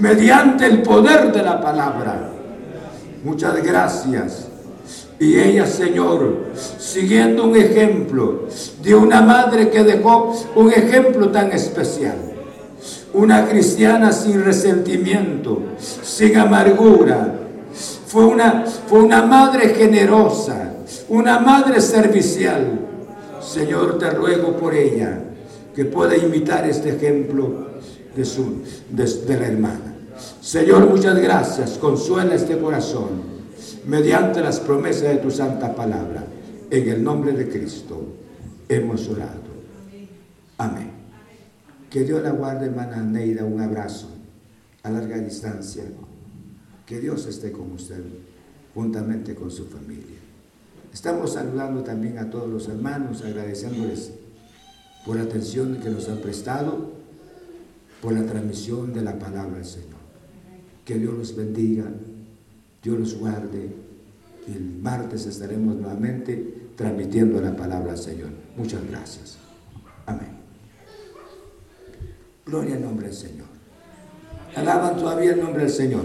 mediante 0.00 0.66
el 0.66 0.82
poder 0.82 1.32
de 1.32 1.42
la 1.42 1.60
palabra. 1.60 2.30
Muchas 3.24 3.62
gracias. 3.62 4.48
Y 5.18 5.38
ella, 5.38 5.66
Señor, 5.66 6.52
siguiendo 6.78 7.44
un 7.44 7.56
ejemplo 7.56 8.44
de 8.82 8.94
una 8.94 9.22
madre 9.22 9.70
que 9.70 9.82
dejó 9.82 10.34
un 10.54 10.70
ejemplo 10.70 11.30
tan 11.30 11.52
especial. 11.52 12.35
Una 13.16 13.48
cristiana 13.48 14.12
sin 14.12 14.44
resentimiento, 14.44 15.62
sin 15.78 16.36
amargura. 16.36 17.34
Fue 18.06 18.26
una, 18.26 18.66
fue 18.66 19.00
una 19.00 19.22
madre 19.22 19.70
generosa, 19.70 20.74
una 21.08 21.38
madre 21.38 21.80
servicial. 21.80 22.78
Señor, 23.40 23.96
te 23.98 24.10
ruego 24.10 24.54
por 24.58 24.74
ella 24.74 25.18
que 25.74 25.86
pueda 25.86 26.14
imitar 26.14 26.68
este 26.68 26.90
ejemplo 26.90 27.68
de, 28.14 28.24
su, 28.26 28.62
de, 28.90 29.38
la 29.38 29.46
hermana. 29.46 29.94
Señor, 30.42 30.86
muchas 30.86 31.18
gracias. 31.18 31.78
Consuela 31.78 32.34
este 32.34 32.58
corazón 32.58 33.22
mediante 33.86 34.42
las 34.42 34.60
promesas 34.60 35.04
de 35.04 35.16
tu 35.16 35.30
santa 35.30 35.74
palabra. 35.74 36.22
En 36.70 36.86
el 36.86 37.02
nombre 37.02 37.32
de 37.32 37.48
Cristo 37.48 37.98
hemos 38.68 39.08
orado. 39.08 39.46
Amén. 40.58 40.95
Que 41.90 42.04
Dios 42.04 42.22
la 42.22 42.30
guarde, 42.30 42.66
hermana 42.66 43.02
Neida. 43.02 43.44
Un 43.44 43.60
abrazo 43.60 44.08
a 44.82 44.90
larga 44.90 45.18
distancia. 45.18 45.84
Que 46.84 47.00
Dios 47.00 47.26
esté 47.26 47.50
con 47.50 47.72
usted, 47.72 48.02
juntamente 48.74 49.34
con 49.34 49.50
su 49.50 49.66
familia. 49.66 50.16
Estamos 50.92 51.34
saludando 51.34 51.82
también 51.82 52.18
a 52.18 52.30
todos 52.30 52.48
los 52.48 52.68
hermanos, 52.68 53.22
agradeciéndoles 53.22 54.12
por 55.04 55.16
la 55.16 55.24
atención 55.24 55.76
que 55.76 55.90
nos 55.90 56.08
han 56.08 56.18
prestado, 56.18 56.92
por 58.00 58.12
la 58.12 58.24
transmisión 58.24 58.92
de 58.92 59.02
la 59.02 59.18
palabra 59.18 59.56
del 59.56 59.64
Señor. 59.64 59.96
Que 60.84 60.98
Dios 60.98 61.14
los 61.14 61.36
bendiga, 61.36 61.84
Dios 62.82 62.98
los 62.98 63.14
guarde. 63.18 63.74
El 64.46 64.78
martes 64.80 65.26
estaremos 65.26 65.74
nuevamente 65.76 66.70
transmitiendo 66.76 67.40
la 67.40 67.56
palabra 67.56 67.92
del 67.92 68.02
Señor. 68.02 68.30
Muchas 68.56 68.86
gracias. 68.88 69.38
Amén. 70.06 70.35
Gloria 72.46 72.76
al 72.76 72.82
nombre 72.82 73.08
del 73.08 73.16
Señor. 73.16 73.46
Alaban 74.54 74.96
todavía 74.96 75.32
el 75.32 75.40
nombre 75.40 75.64
del 75.64 75.72
Señor. 75.72 76.04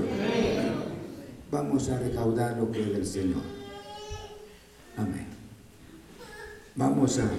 Vamos 1.52 1.88
a 1.89 2.00
recaudar 2.00 2.58
lo 2.58 2.72
que 2.72 2.82
es 2.82 2.92
del 2.92 3.06
Señor. 3.06 3.44
Amén. 4.98 5.28
Vamos 6.76 7.20
a 7.20 7.30